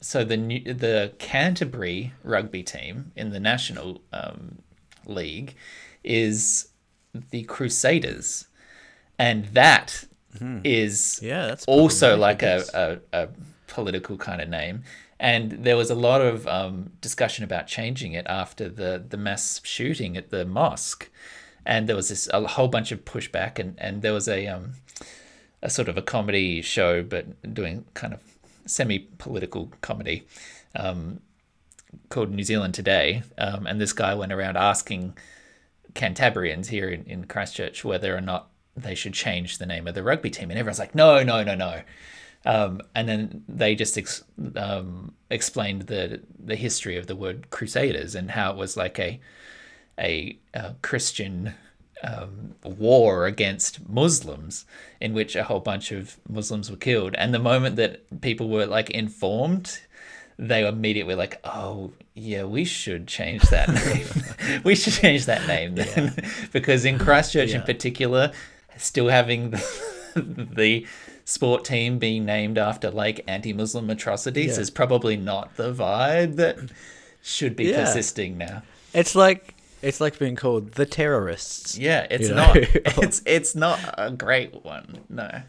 [0.00, 4.58] so the new, the Canterbury rugby team in the national um,
[5.06, 5.54] league
[6.04, 6.68] is
[7.30, 8.46] the Crusaders,
[9.18, 10.04] and that
[10.64, 13.28] is Yeah, that's also like a, a, a
[13.66, 14.82] political kind of name.
[15.20, 19.60] And there was a lot of um, discussion about changing it after the, the mass
[19.64, 21.08] shooting at the mosque.
[21.64, 24.74] And there was this a whole bunch of pushback, and, and there was a um,
[25.62, 28.20] a sort of a comedy show, but doing kind of
[28.66, 30.26] semi political comedy
[30.76, 31.20] um,
[32.10, 33.22] called New Zealand Today.
[33.38, 35.16] Um, and this guy went around asking
[35.94, 40.02] Cantabrians here in, in Christchurch whether or not they should change the name of the
[40.02, 41.82] rugby team, and everyone's like, no, no, no, no.
[42.46, 44.24] Um, and then they just ex-
[44.56, 49.20] um, explained the the history of the word Crusaders and how it was like a
[49.98, 51.54] a, a Christian
[52.02, 54.66] um, war against Muslims,
[55.00, 57.14] in which a whole bunch of Muslims were killed.
[57.16, 59.80] And the moment that people were like informed,
[60.38, 63.68] they immediately were like, "Oh, yeah, we should change that
[64.48, 64.62] name.
[64.64, 66.14] we should change that name then,
[66.52, 68.32] because in Christchurch in particular,
[68.76, 69.50] still having
[70.14, 70.86] the, the
[71.24, 74.60] sport team being named after like anti-Muslim atrocities Yeah.
[74.62, 76.58] is probably not the vibe that
[77.22, 77.84] should be Yeah.
[77.84, 78.62] persisting now.
[78.92, 81.76] It's like it's like being called the terrorists.
[81.78, 82.56] Yeah, it's not.
[82.56, 85.00] It's it's not a great one.
[85.08, 85.42] No.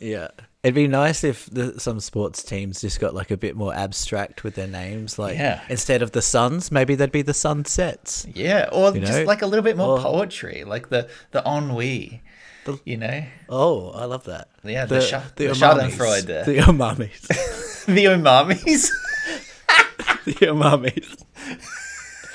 [0.00, 0.28] Yeah.
[0.66, 4.42] It'd be nice if the, some sports teams just got like a bit more abstract
[4.42, 5.16] with their names.
[5.16, 5.60] Like Yeah.
[5.68, 8.26] instead of the suns, maybe they'd be the sunsets.
[8.34, 9.24] Yeah, or You just know?
[9.24, 12.22] like a little bit more Or- poetry, like the the ennui.
[12.84, 14.48] You know, Oh, I love that.
[14.64, 15.92] Yeah, the scha- the umamis.
[15.92, 16.44] Schadenfreude there.
[16.50, 17.20] The umamis.
[17.86, 18.90] the umamis.
[20.24, 21.22] the umamis.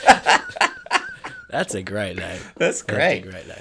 [1.49, 2.39] That's a great name.
[2.55, 3.25] That's That's great.
[3.25, 3.57] a great name.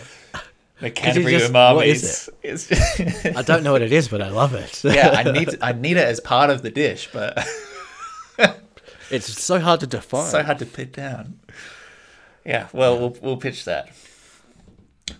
[0.81, 1.75] The Canterbury just- umamis.
[1.77, 4.83] what is It's just- I don't know what it is, but I love it.
[4.85, 7.47] yeah, I need I need it as part of the dish, but
[9.11, 10.31] it's so hard to define.
[10.31, 11.41] so hard to put down.
[12.45, 13.91] Yeah, well, we'll we'll pitch that.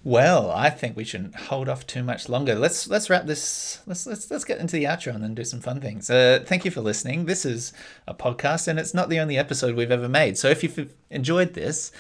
[0.05, 2.55] Well, I think we shouldn't hold off too much longer.
[2.55, 3.81] Let's let's wrap this.
[3.87, 6.09] Let's let's let's get into the outro and then do some fun things.
[6.09, 7.27] Uh, thank you for listening.
[7.27, 7.73] This is
[8.07, 10.39] a podcast, and it's not the only episode we've ever made.
[10.39, 11.91] So if you've enjoyed this,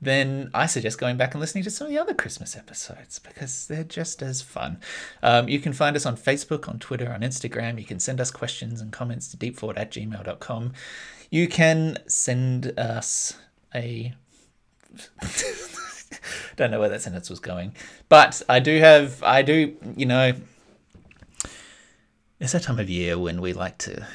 [0.00, 3.66] then I suggest going back and listening to some of the other Christmas episodes because
[3.66, 4.80] they're just as fun.
[5.22, 7.78] Um, you can find us on Facebook, on Twitter, on Instagram.
[7.78, 10.72] You can send us questions and comments to deepfort at gmail.com.
[11.30, 13.34] You can send us
[13.74, 14.14] a
[16.56, 17.74] don't know where that sentence was going
[18.08, 20.32] but i do have i do you know
[22.40, 24.06] it's that time of year when we like to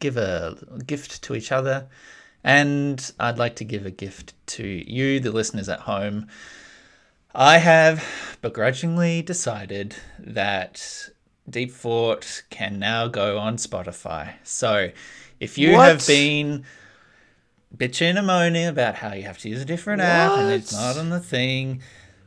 [0.00, 1.88] give a gift to each other
[2.44, 6.26] and i'd like to give a gift to you the listeners at home
[7.34, 8.04] i have
[8.40, 11.08] begrudgingly decided that
[11.48, 14.90] deep fort can now go on spotify so
[15.40, 16.64] if you have been
[17.76, 20.96] bitching and moaning about how you have to use a different app and it's not
[20.96, 21.82] on the thing.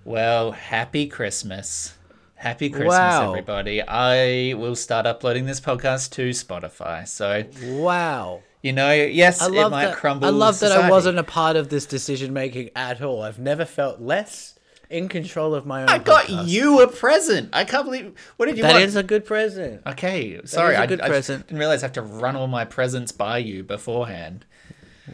[0.06, 1.96] Well, happy Christmas.
[2.36, 3.30] Happy Christmas, Wow.
[3.32, 3.82] everybody.
[3.82, 7.08] I will start uploading this podcast to Spotify.
[7.08, 8.42] So, wow.
[8.62, 9.96] You know, yes, I it might that.
[9.98, 10.28] crumble.
[10.28, 13.22] I love that I wasn't a part of this decision making at all.
[13.24, 14.56] I've never felt less
[14.90, 15.90] in control of my own.
[15.90, 16.48] I got podcast.
[16.50, 17.50] you a present.
[17.54, 18.14] I can't believe.
[18.38, 18.84] What did you That want?
[18.84, 19.82] is a good present.
[19.88, 20.74] okay, sorry.
[20.74, 21.48] is a I, good I present.
[21.48, 24.46] didn't realize I have to run all my presents by you beforehand.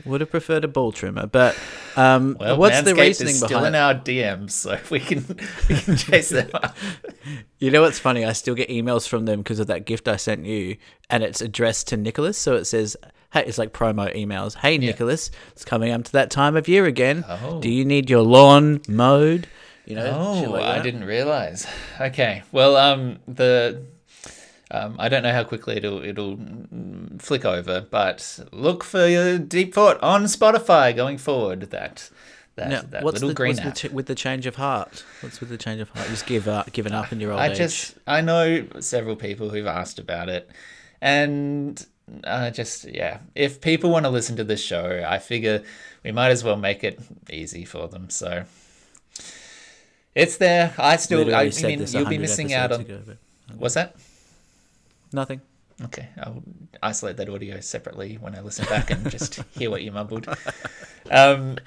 [0.05, 1.57] Would have preferred a ball trimmer, but
[1.95, 3.67] um, Well, what's the reasoning is still behind?
[3.75, 5.25] in our DMs, so we can
[5.69, 6.75] we can chase them up.
[7.59, 8.25] You know what's funny?
[8.25, 10.77] I still get emails from them because of that gift I sent you,
[11.09, 12.37] and it's addressed to Nicholas.
[12.37, 12.95] So it says,
[13.31, 14.55] "Hey, it's like promo emails.
[14.55, 17.23] Hey, Nicholas, it's coming up to that time of year again.
[17.27, 17.59] Oh.
[17.61, 19.47] Do you need your lawn mowed?
[19.85, 21.65] You know, Oh, like I didn't realize.
[21.99, 23.83] Okay, well, um, the
[24.69, 26.37] um, I don't know how quickly it'll it'll
[27.19, 31.61] flick over, but look for your Deep Thought on Spotify going forward.
[31.71, 32.09] That
[32.55, 35.05] that, Now, that what's little the, green what's the ch- with the change of heart?
[35.21, 36.07] What's with the change of heart?
[36.07, 37.57] Just give up, giving up in your old I age.
[37.57, 40.49] just I know several people who've asked about it,
[41.01, 41.85] and
[42.23, 45.63] uh, just yeah, if people want to listen to this show, I figure
[46.03, 46.99] we might as well make it
[47.29, 48.09] easy for them.
[48.09, 48.43] So.
[50.15, 50.73] It's there.
[50.79, 51.19] I still.
[51.19, 52.81] Literally I said mean, you'll be missing out on.
[52.81, 53.17] ago, but
[53.55, 53.95] What's that?
[55.11, 55.41] Nothing.
[55.83, 56.41] Okay, I'll
[56.81, 60.27] isolate that audio separately when I listen back and just hear what you mumbled.
[61.11, 61.57] Um,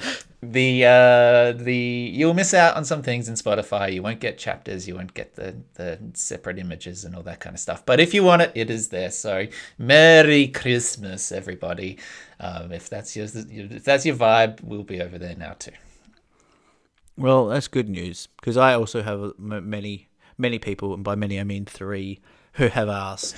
[0.42, 3.92] the uh, the you'll miss out on some things in Spotify.
[3.92, 4.88] You won't get chapters.
[4.88, 7.86] You won't get the the separate images and all that kind of stuff.
[7.86, 9.12] But if you want it, it is there.
[9.12, 9.46] So
[9.78, 11.98] Merry Christmas, everybody.
[12.40, 15.72] Um, if that's your if that's your vibe, we'll be over there now too.
[17.16, 21.44] Well, that's good news because I also have many, many people, and by many I
[21.44, 22.18] mean three,
[22.54, 23.36] who have asked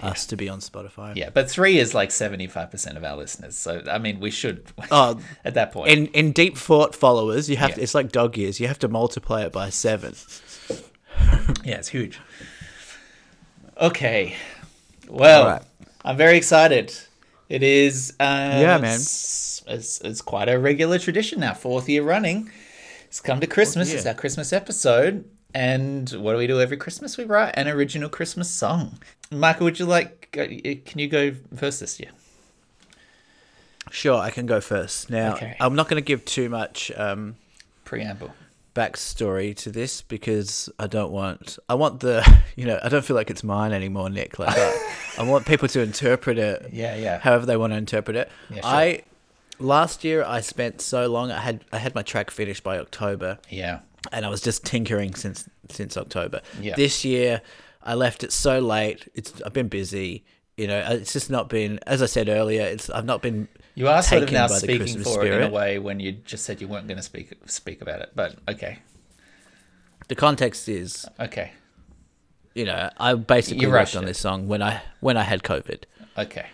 [0.00, 1.14] us to be on Spotify.
[1.16, 3.56] Yeah, but three is like seventy five percent of our listeners.
[3.56, 5.90] So I mean, we should Oh, at that point.
[5.90, 7.76] in in deep thought followers, you have Yeah.
[7.76, 8.60] to, it's like dog years.
[8.60, 10.14] You have to multiply it by seven.
[11.64, 12.18] Yeah, it's huge.
[13.80, 14.34] Okay.
[15.08, 15.64] Well.
[16.04, 16.94] I'm very excited.
[17.48, 18.24] It is uh
[18.60, 18.96] Yeah, man.
[18.96, 22.50] It's, it's, it's quite a regular tradition now, fourth year running.
[23.06, 23.92] It's come to Christmas.
[23.92, 25.24] It's our Christmas episode.
[25.54, 27.16] And what do we do every Christmas?
[27.16, 28.98] We write an original Christmas song.
[29.30, 32.10] Michael, would you like can you go first this year?
[33.90, 35.10] Sure, I can go first.
[35.10, 35.56] Now, Okay.
[35.60, 37.36] I'm not going to give too much um,
[37.84, 38.32] Preamble.
[38.74, 42.24] backstory to this because I don't want I want the
[42.56, 44.38] you know I don't feel like it's mine anymore, Nick.
[44.40, 47.18] Like I, I want people to interpret it, Yeah, yeah.
[47.20, 48.28] however they want to interpret it.
[48.50, 48.64] Yeah, sure.
[48.70, 49.02] I
[49.60, 51.30] last year I spent so long.
[51.30, 53.80] I had I had my track finished by October, Yeah.
[54.12, 56.40] And I was just tinkering since since October.
[56.60, 56.74] Yeah.
[56.76, 57.40] This year
[57.82, 59.08] I left it so late.
[59.14, 60.24] It's I've been busy.
[60.56, 62.62] You know, it's just not been as I said earlier.
[62.62, 63.48] It's I've not been.
[63.74, 66.60] You are sort of now speaking for it in a way when you just said
[66.60, 68.12] you weren't going to speak speak about it.
[68.14, 68.78] But okay,
[70.06, 71.50] The context is, okay,
[72.54, 74.06] you know, I basically worked on it.
[74.06, 75.84] this song when I when I had COVID.
[76.18, 76.46] okay.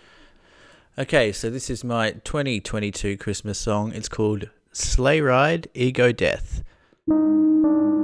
[0.98, 3.92] Okay, so this is my 2022 Christmas song.
[3.94, 6.62] It's called Sleigh Ride Ego Death.
[7.10, 7.99] Thank you.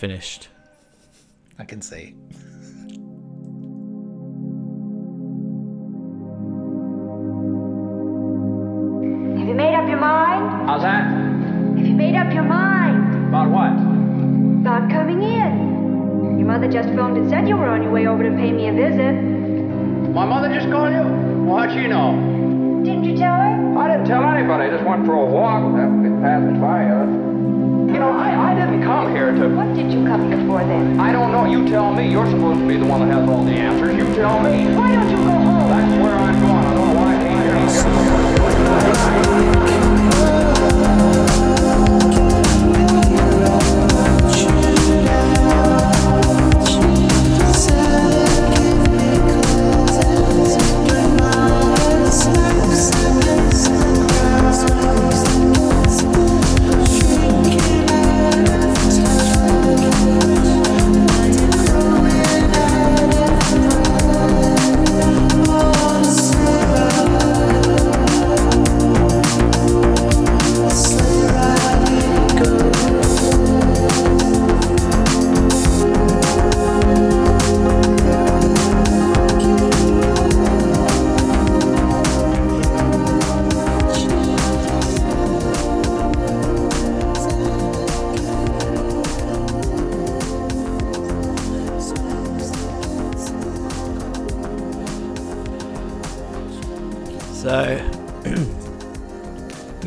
[0.00, 0.49] Finished.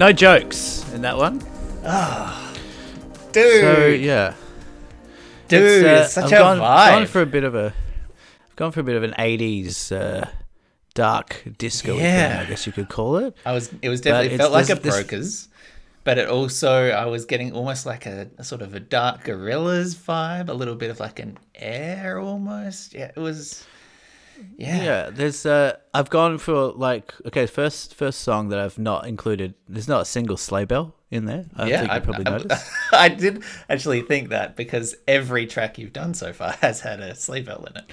[0.04, 1.39] No jokes in that one.
[3.32, 4.34] Dude, So yeah,
[5.47, 6.89] dude, uh, it's such I've a gone, vibe.
[6.89, 7.74] gone for a bit of a,
[8.49, 10.28] I've gone for a bit of an '80s uh,
[10.93, 11.95] dark disco.
[11.95, 12.32] Yeah.
[12.39, 13.34] thing, I guess you could call it.
[13.45, 13.72] I was.
[13.82, 15.47] It was definitely it's felt like a this- brokers,
[16.04, 19.95] but it also I was getting almost like a, a sort of a dark Gorillaz
[19.95, 22.93] vibe, a little bit of like an air almost.
[22.93, 23.66] Yeah, it was.
[24.58, 24.84] Yeah.
[24.84, 25.46] Yeah, there's.
[25.46, 29.54] Uh, I've gone for like okay, first first song that I've not included.
[29.68, 31.46] There's not a single sleigh bell in there.
[31.56, 32.72] I Yeah, think I, probably I- noticed.
[32.94, 37.16] I did actually think that because every track you've done so far has had a
[37.16, 37.92] sleigh bell in it.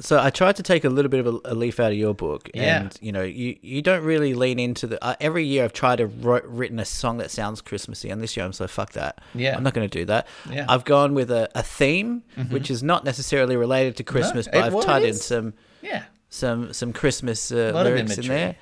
[0.00, 2.50] So I tried to take a little bit of a, leaf out of your book,
[2.52, 2.80] Yeah.
[2.80, 5.02] and you know, you, you don't really lean into the.
[5.04, 8.36] Uh, every year I've tried to write, written a song that sounds Christmassy, and this
[8.36, 9.20] year I'm so fuck that.
[9.36, 9.56] Yeah.
[9.56, 10.26] I'm not going to do that.
[10.50, 10.62] Yeah.
[10.62, 10.70] Mm-hmm.
[10.70, 14.74] I've gone with a, a theme, which is not necessarily related to Christmas, but it-
[14.74, 15.54] I've tied in some
[15.84, 16.04] Yeah.
[16.30, 18.56] some some Christmas uh, lyrics in there.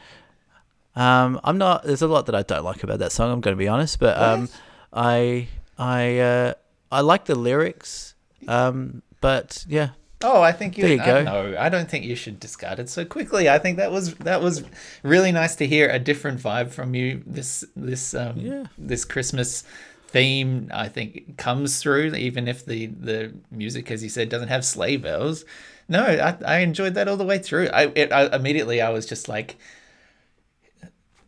[0.95, 1.85] Um, I'm not.
[1.85, 3.33] There's a lot that I don't like about that song.
[3.33, 4.49] I'm going to be honest, but um,
[4.93, 5.49] I
[5.79, 6.55] I uh,
[6.91, 8.14] I like the lyrics.
[8.49, 9.91] Um, but yeah,
[10.25, 10.85] Oh, I think you.
[10.85, 11.23] There you go.
[11.23, 13.49] No, I don't think you should discard it so quickly.
[13.49, 14.64] I think that was that was
[15.03, 17.23] really nice to hear a different vibe from you.
[17.27, 18.64] This this um Yeah.
[18.79, 19.64] this Christmas
[20.09, 24.64] theme I think comes through, even if the the music, as you said, doesn't have
[24.64, 25.45] sleigh bells.
[25.89, 27.68] No, I, I enjoyed that all the way through.
[27.68, 29.57] I, it, I immediately I was just like.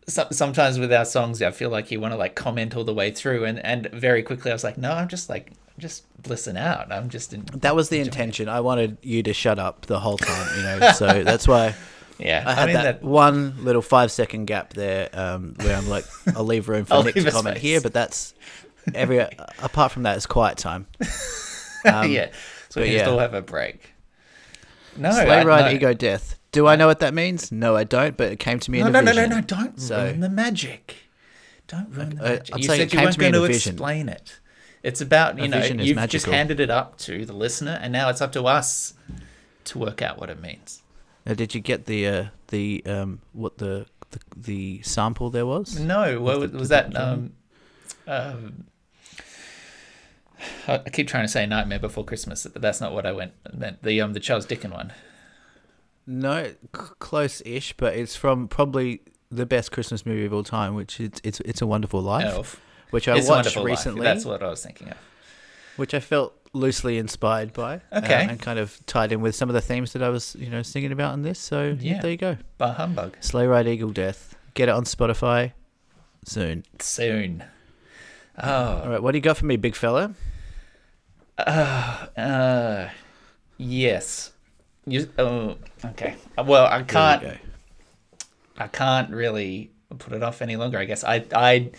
[0.07, 2.93] So, sometimes with our songs, I feel like you want to like comment all the
[2.93, 6.57] way through, and and very quickly I was like, no, I'm just like just listen
[6.57, 6.93] out.
[6.93, 8.49] I'm just in, That was the intention.
[8.49, 10.93] I wanted you to shut up the whole time, you know.
[10.93, 11.75] So that's why
[12.19, 12.45] yeah.
[12.47, 16.05] I had mean that, one little five second gap there um, where I'm like,
[16.37, 17.63] I'll leave room for Nick to comment space.
[17.63, 18.35] here, but that's
[18.95, 19.19] every.
[19.63, 20.87] apart from that, it's quiet time.
[21.85, 22.31] Um, yeah.
[22.69, 23.09] So we yeah.
[23.09, 23.94] all have a break.
[24.97, 25.77] No, Sleigh I- ride, no.
[25.77, 26.39] ego, death.
[26.53, 27.51] Do I know what that means?
[27.51, 28.17] No, I don't.
[28.17, 29.31] But it came to me No, in no, a no, no, vision.
[29.31, 29.41] no!
[29.43, 30.95] Don't So- ruin the magic.
[31.67, 32.51] Don't ruin the magic.
[32.55, 33.73] I'm you saying said you weren't to me in going a to vision.
[33.73, 34.41] explain it.
[34.83, 37.93] It's about you A know vision you've just handed it up to the listener, and
[37.93, 38.95] now it's up to us
[39.65, 40.83] to work out what it means.
[41.25, 45.81] Now, did you get the uh, the um, what the, the the sample there was?
[45.81, 46.95] No, what was, was that?
[46.95, 47.33] Um,
[48.07, 48.67] um,
[50.69, 53.33] I keep trying to say Nightmare Before Christmas, but that's not what I went.
[53.53, 53.83] meant.
[53.83, 54.93] The um the Charles Dickens one.
[56.07, 56.55] No, c-
[56.99, 61.41] close-ish, but it's from probably the best Christmas movie of all time, which is it's
[61.41, 62.61] it's a Wonderful Life, Elf.
[62.91, 63.71] which I It's watched Wonderful Life.
[63.71, 64.97] recently, That's what I was thinking of.
[65.77, 68.27] which I felt loosely inspired by, uh, Okay.
[68.31, 70.63] and kind of tied in with some of the themes that I was you know
[70.63, 71.39] singing about in this.
[71.39, 72.01] So yeah, Yeah.
[72.03, 72.37] there you go.
[72.59, 73.17] Bah humbug.
[73.21, 74.37] Sleigh Ride Eagle Death.
[74.55, 75.53] Get it on Spotify
[76.27, 76.65] soon.
[76.81, 77.45] Soon.
[78.39, 80.13] Oh, All right, what do you got for me, big fella?
[82.17, 82.89] Uh,
[83.59, 84.33] yes.
[84.87, 85.09] You.
[85.19, 86.15] Oh, okay.
[86.39, 87.39] Well, I can't.
[88.57, 90.79] I can't really put it off any longer.
[90.79, 91.25] I guess I.
[91.35, 91.71] I.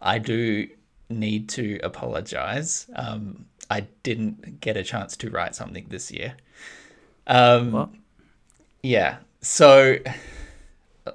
[0.00, 0.68] I do
[1.10, 2.86] need to apologize.
[2.94, 6.34] Um, I didn't get a chance to write something this year.
[7.26, 7.88] Um, What?
[8.82, 9.16] yeah.
[9.40, 9.96] So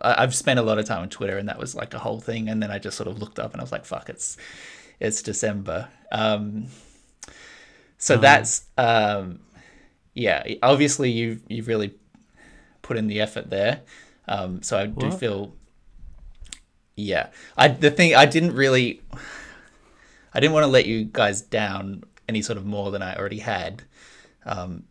[0.02, 2.20] I- I've spent a lot of time on Twitter, and that was like a whole
[2.20, 2.50] thing.
[2.50, 4.38] And then I just sort of looked up, and I was like, "Fuck, it's
[5.00, 6.68] it's December." Um,
[8.00, 9.40] so that's um,
[10.16, 10.44] yeah.
[10.64, 11.94] Obviously, you've you've really
[12.82, 13.82] put in the effort there.
[14.28, 15.20] Um, so I do What?
[15.20, 15.54] feel
[16.96, 17.28] yeah.
[17.58, 19.02] I the thing I didn't really
[20.34, 23.40] I didn't want to let you guys down any sort of more than I already
[23.40, 23.84] had.
[24.46, 24.84] Um,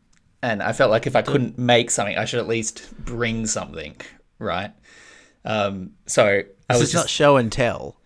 [0.42, 3.96] and I felt like if I couldn't make something, I should at least bring something,
[4.38, 4.72] right?
[5.44, 6.24] Um, so
[6.70, 7.96] I This was is not just, show and tell.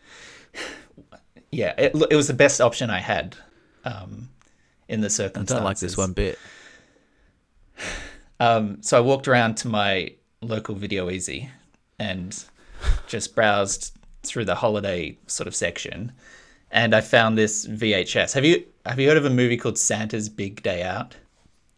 [1.50, 3.36] yeah, it, it was the best option I had
[3.84, 4.30] um,
[4.93, 6.38] in the I don't like this one bit.
[8.40, 11.49] Um, so I walked around to my local Video Ezy
[12.01, 12.45] and
[13.07, 16.11] just browsed through the holiday sort of section,
[16.72, 18.32] and I found this VHS.
[18.32, 21.14] Have you have you heard of a movie called Santa's Big Day Out?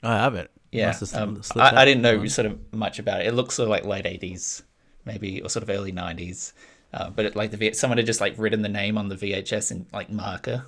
[0.03, 0.51] I haven't.
[0.73, 3.27] Yeah, Must have sli- um, I, I didn't know sort of much about it.
[3.27, 4.63] It looks sort of like late eighties,
[5.05, 6.55] maybe or sort of early nineties.
[6.95, 9.17] Uh, but it, like the V- someone had just like written the name on the
[9.17, 10.65] VHS in like marker,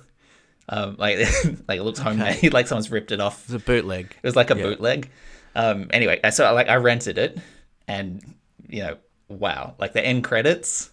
[0.69, 1.17] um, like
[1.67, 4.15] like it looks homemade, like someone's ripped it off It's a bootleg.
[4.21, 4.63] it was like a Yeah.
[4.63, 5.09] bootleg.
[5.55, 7.39] Um, anyway, so like I rented it,
[7.87, 8.21] and
[8.67, 8.97] you know,
[9.29, 10.91] wow, like the end credits.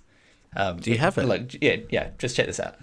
[0.56, 1.26] Um, Do you have it?
[1.26, 2.10] Like, yeah, yeah.
[2.18, 2.76] Just check this out.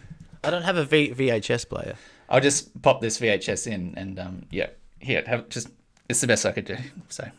[0.44, 1.96] I don't have a v- VHS player.
[2.30, 4.68] I'll just pop this VHS in, and um, yeah,
[5.00, 5.70] here, have just.
[6.10, 6.76] It's the best I could do.
[7.08, 7.30] So.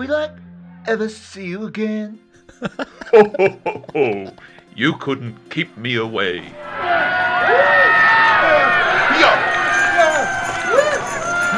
[0.00, 0.32] We like?
[0.86, 2.18] ever see you again.
[3.12, 4.32] Ho, ho, ho, ho.
[4.74, 6.40] You couldn't keep me away.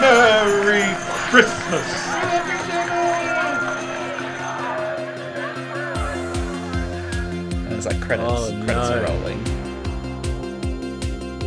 [0.01, 0.82] Merry
[1.30, 1.88] Christmas.
[7.64, 8.28] And it's like credits.
[8.28, 9.40] Oh, credits are rolling.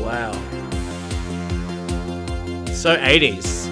[0.01, 0.31] Wow.
[2.73, 3.65] So 80s.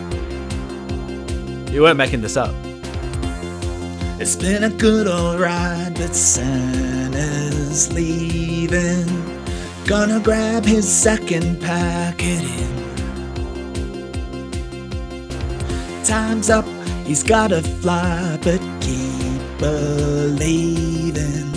[1.72, 2.54] You weren't making this up.
[4.26, 9.06] It's been a good old ride, but Santa's leaving.
[9.86, 12.74] Gonna grab his second packet in.
[16.06, 16.64] Time's up,
[17.06, 21.52] he's gotta fly, but keep believing.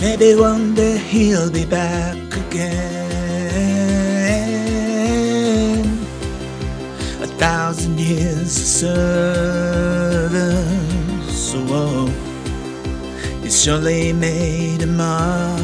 [0.00, 2.16] Maybe one day he'll be back
[2.46, 2.70] again.
[7.20, 10.89] A thousand years of service,
[11.58, 12.06] whoa.
[13.42, 15.60] He's surely made a mark.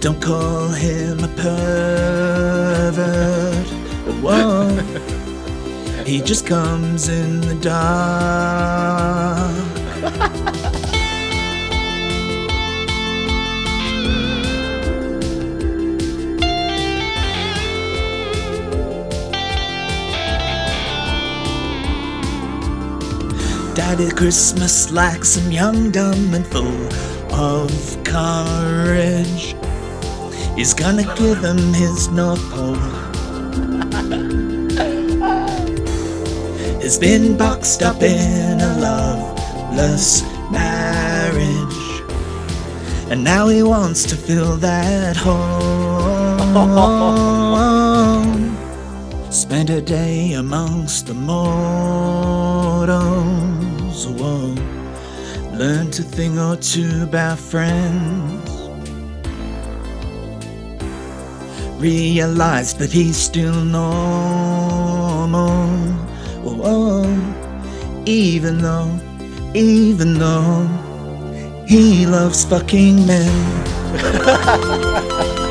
[0.00, 2.96] Don't call him a pervert,
[4.22, 4.68] whoa.
[6.06, 7.86] he just comes in the dark.
[23.88, 26.92] Daddy Christmas like some young, dumb, and full
[27.32, 27.70] of
[28.02, 29.54] courage.
[30.56, 32.74] He's gonna give him his North Pole.
[36.82, 42.02] He's been boxed up in a loveless marriage.
[43.08, 45.36] And now he wants to fill that hole.
[49.30, 53.15] Spend a day amongst the mortals.
[54.04, 54.54] Whoa.
[55.56, 58.50] Learn to think or two about friends.
[61.80, 64.28] Realize that he's still normal.
[66.42, 67.04] Whoa.
[68.04, 69.00] Even though,
[69.54, 70.68] even though
[71.66, 73.32] he loves fucking men.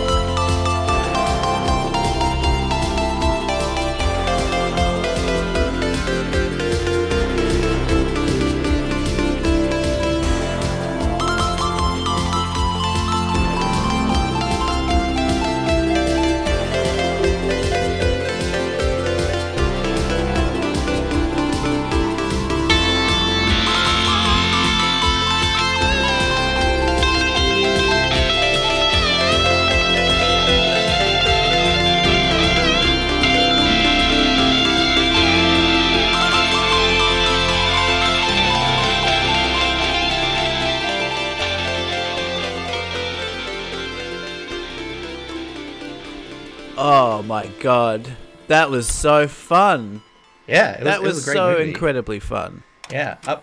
[48.48, 50.02] That was so fun.
[50.48, 51.70] Yeah, it was, that it was, was a great so movie.
[51.70, 52.64] incredibly fun.
[52.92, 53.18] Yeah.
[53.26, 53.38] Uh,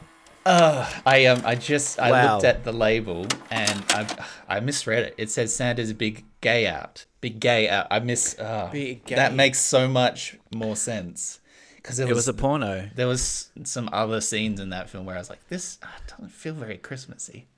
[0.47, 2.35] uh, I um I just I Wow.
[2.35, 5.15] looked at the label and I I misread it.
[5.19, 7.07] It says Santa's big gay out.
[7.21, 7.87] Big gay out.
[7.91, 8.39] I miss.
[8.39, 11.39] Uh, Big That makes so much more sense.
[11.77, 12.89] Because It was a porno.
[12.95, 16.31] There was some other scenes in that film where I was like, this uh, doesn't
[16.31, 17.49] feel very Christmassy.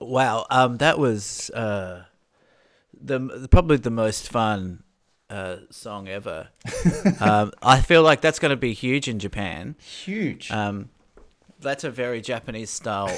[0.00, 2.04] Wow, um, that was uh,
[3.00, 4.82] the probably the most fun
[5.30, 6.48] uh, song ever.
[7.20, 9.76] um, I feel like that's going to be huge in Japan.
[9.80, 10.50] Huge.
[10.50, 10.90] Um,
[11.60, 13.14] that's a very Japanese style.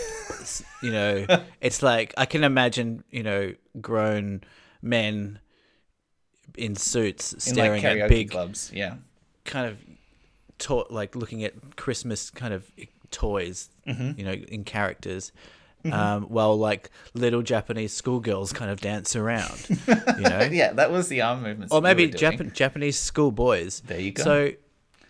[0.82, 1.26] you know,
[1.60, 4.42] it's like I can imagine you know grown
[4.82, 5.38] men
[6.56, 8.70] in suits in like staring at big clubs.
[8.74, 8.96] Yeah.
[9.44, 9.78] kind of
[10.58, 12.70] to- like looking at Christmas kind of
[13.10, 14.18] toys, Mm-hmm.
[14.18, 15.32] you know, in characters.
[15.90, 19.76] Um, while like little Japanese schoolgirls kind of dance around, you
[20.28, 21.72] know, Yeah, that was the arm movements.
[21.72, 22.38] or we maybe doing.
[22.38, 23.80] Jap- Japanese schoolboys.
[23.86, 24.22] There you go.
[24.22, 24.50] So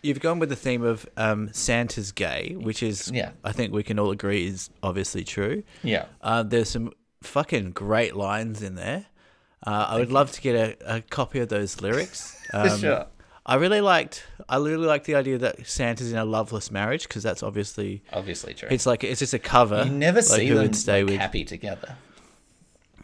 [0.02, 3.32] you've gone with the theme of um, Santa's gay, which is, Yeah.
[3.44, 5.62] I think we can all agree is obviously true.
[5.82, 6.06] Yeah.
[6.22, 6.92] Uh, there's some
[7.22, 9.06] fucking great lines in there.
[9.64, 12.36] Uh, I would love to get a, a copy of those lyrics.
[12.54, 13.06] Um, sure.
[13.44, 14.24] I really liked.
[14.48, 18.02] I really liked the idea that Santa's in a loveless marriage because that's obviously.
[18.12, 18.68] Obviously true.
[18.70, 19.82] It's like it's just a cover.
[19.84, 21.20] you never like see who them would stay like, with.
[21.20, 21.96] happy together.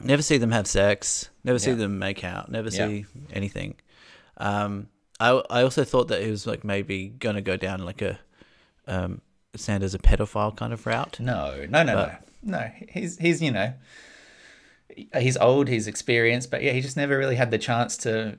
[0.01, 1.29] Never see them have sex.
[1.43, 2.51] Never see them make out.
[2.51, 2.87] Never Yeah.
[2.87, 3.75] see anything.
[4.37, 4.89] Um,
[5.19, 8.21] I I also thought that it was like maybe gonna go down like a
[8.87, 9.21] um,
[9.57, 11.19] Santa's a pedophile kind of route.
[11.19, 12.09] No, no, no, But-
[12.43, 12.59] no.
[12.61, 13.73] No, he's he's you know,
[15.19, 18.39] he's old, he's experienced, but yeah, he just never really had the chance to,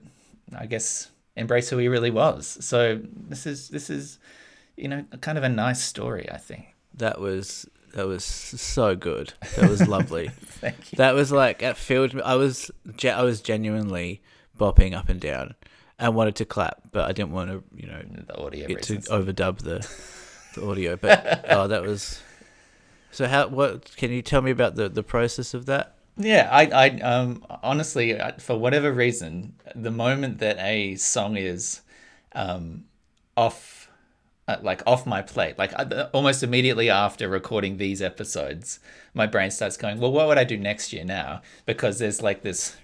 [0.57, 1.09] I guess,
[1.39, 2.57] embrace who he really was.
[2.61, 4.19] So this is this is
[4.75, 6.75] you know kind of a nice story, I think.
[6.93, 9.33] That was that was so good.
[9.55, 10.27] That was lovely.
[10.39, 10.97] Thank you.
[10.97, 12.21] That was like it filled me.
[12.21, 12.71] I was
[13.03, 14.21] I was genuinely
[14.57, 15.55] bopping up and down
[15.97, 18.97] and wanted to clap, but I didn't want to, you know, The audio get to
[18.97, 19.87] overdub the
[20.55, 20.95] the audio.
[20.95, 22.21] But oh, that was.
[23.11, 23.47] So how?
[23.47, 25.95] What can you tell me about the the process of that?
[26.19, 31.81] Yeah, I, I, um, honestly, for whatever reason, the moment that a song is,
[32.33, 32.83] um,
[33.37, 33.89] off,
[34.45, 38.81] uh, like off my plate, like I, almost immediately after recording these episodes,
[39.13, 41.41] my brain starts going, well, what would I do next year now?
[41.65, 42.75] Because there's like this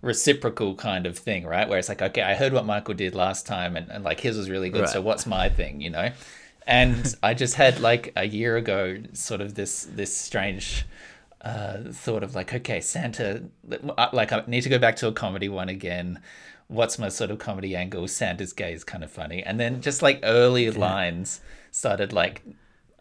[0.00, 1.68] reciprocal kind of thing, right?
[1.68, 4.36] Where it's like, okay, I heard what Michael did last time, and, and like his
[4.36, 4.88] was really good.
[4.88, 6.12] So what's my thing, you know?
[6.64, 10.84] And I just had like a year ago, sort of this this strange
[11.42, 13.42] uh, thought of like, okay, Santa,
[14.12, 16.20] like I need to go back to a comedy one again.
[16.68, 18.06] What's my sort of comedy angle?
[18.08, 21.40] Santa's gay is kind of funny, and then just like early lines
[21.70, 22.42] started like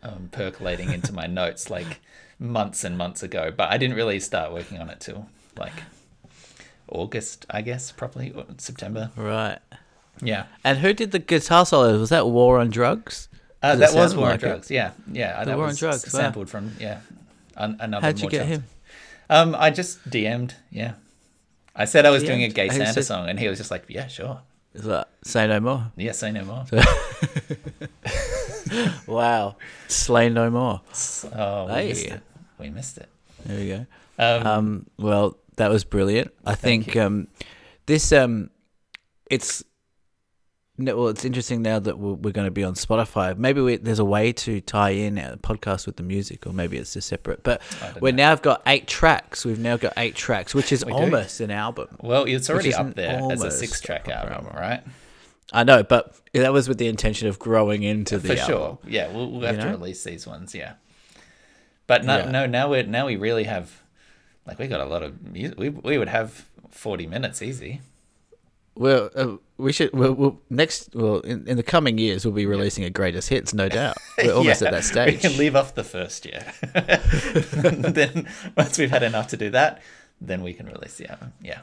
[0.04, 2.00] um, percolating into my notes like
[2.40, 5.28] months and months ago, but I didn't really start working on it till
[5.58, 5.74] like
[6.90, 9.12] August, I guess, probably or September.
[9.16, 9.60] Right.
[10.24, 12.00] Yeah, And who did the guitar solos?
[12.00, 13.28] Was that War on Drugs?
[13.64, 14.48] uh, that was War on like it?
[14.48, 14.70] Drugs.
[14.70, 16.20] Yeah, yeah, that War on was Drugs, wow.
[16.20, 17.00] sampled from yeah.
[17.64, 18.06] An- another.
[18.08, 18.50] How'd you get chance.
[18.50, 18.64] him?
[19.30, 20.56] Um, I just DM'd.
[20.72, 20.94] Yeah,
[21.76, 22.56] I said I was doing a DM'd?
[22.56, 24.42] gay Santa said- song, and he was just like, "Yeah, sure.
[24.74, 25.92] Is that Say No More?
[25.98, 26.66] Yeah, say no more."
[29.08, 29.58] Wow.
[29.88, 30.82] Slay No More.
[31.36, 32.22] Oh, we missed it.
[32.58, 33.10] We missed it.
[33.46, 33.86] There we go.
[34.18, 36.32] Um, Um, well, that was brilliant.
[36.46, 37.28] I think um,
[37.88, 38.50] this um,
[39.30, 39.64] it's
[40.82, 43.38] no, well, it's interesting now that we're, we're going to be on Spotify.
[43.38, 46.78] Maybe we, there's a way to tie in a podcast with the music, or maybe
[46.78, 47.44] it's just separate.
[47.44, 47.62] But
[48.02, 49.46] we now have got eight tracks.
[49.46, 50.98] We've now got eight tracks, which is We do.
[50.98, 51.88] almost an album.
[52.02, 54.56] well, it's already up there as a six-track album, album.
[54.56, 54.84] right?
[55.54, 58.80] I know, but that was with the intention of growing into the For sure.
[58.88, 59.78] Yeah, we'll, we'll have You to know?
[59.78, 60.56] release these ones.
[60.56, 60.74] Yeah,
[61.88, 62.32] but no, Yeah.
[62.32, 62.46] no.
[62.46, 63.82] Now we now we really have
[64.48, 65.60] like we got a lot of music.
[65.60, 67.82] We we would have forty minutes easy.
[68.82, 69.94] Well, uh, we should.
[69.94, 70.96] Well, we'll next.
[70.96, 73.96] Well, in, in the coming years, we'll be releasing a greatest hits, no doubt.
[74.18, 75.14] We're almost Yeah, at that stage.
[75.24, 76.44] We can leave off the first year.
[76.74, 78.28] then
[78.58, 79.84] once we've had enough to do that,
[80.20, 81.34] then we can release the album.
[81.44, 81.60] Yeah.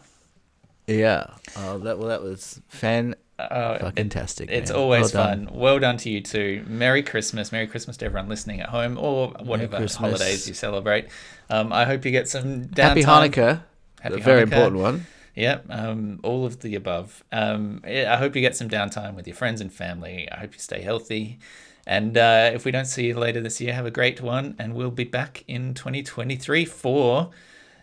[0.86, 1.26] Yeah.
[1.56, 4.48] Oh, that well, that was fan Oh, fucking tastic.
[4.48, 4.78] It's man.
[4.78, 5.48] always Well fun.
[5.52, 6.64] Well done to you too.
[6.68, 7.50] Merry Christmas.
[7.50, 11.08] Merry Christmas to everyone listening at home or whatever holidays you celebrate.
[11.50, 12.76] Um, I hope you get some downtime.
[12.76, 13.62] Happy Hanukkah.
[14.00, 15.06] Happy a very important one.
[15.34, 17.22] Yep, um, all of the above.
[17.30, 20.28] Um, I hope you get some downtime with your friends and family.
[20.30, 21.38] I hope you stay healthy.
[21.86, 24.56] And uh, if we don't see you later this year, have a great one.
[24.58, 27.30] And we'll be back in 2023 for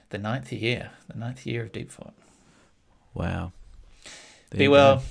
[0.10, 2.14] the ninth year, the ninth year of Deep Thought.
[3.14, 3.52] Wow.
[4.52, 4.98] There Be well.
[4.98, 5.02] go.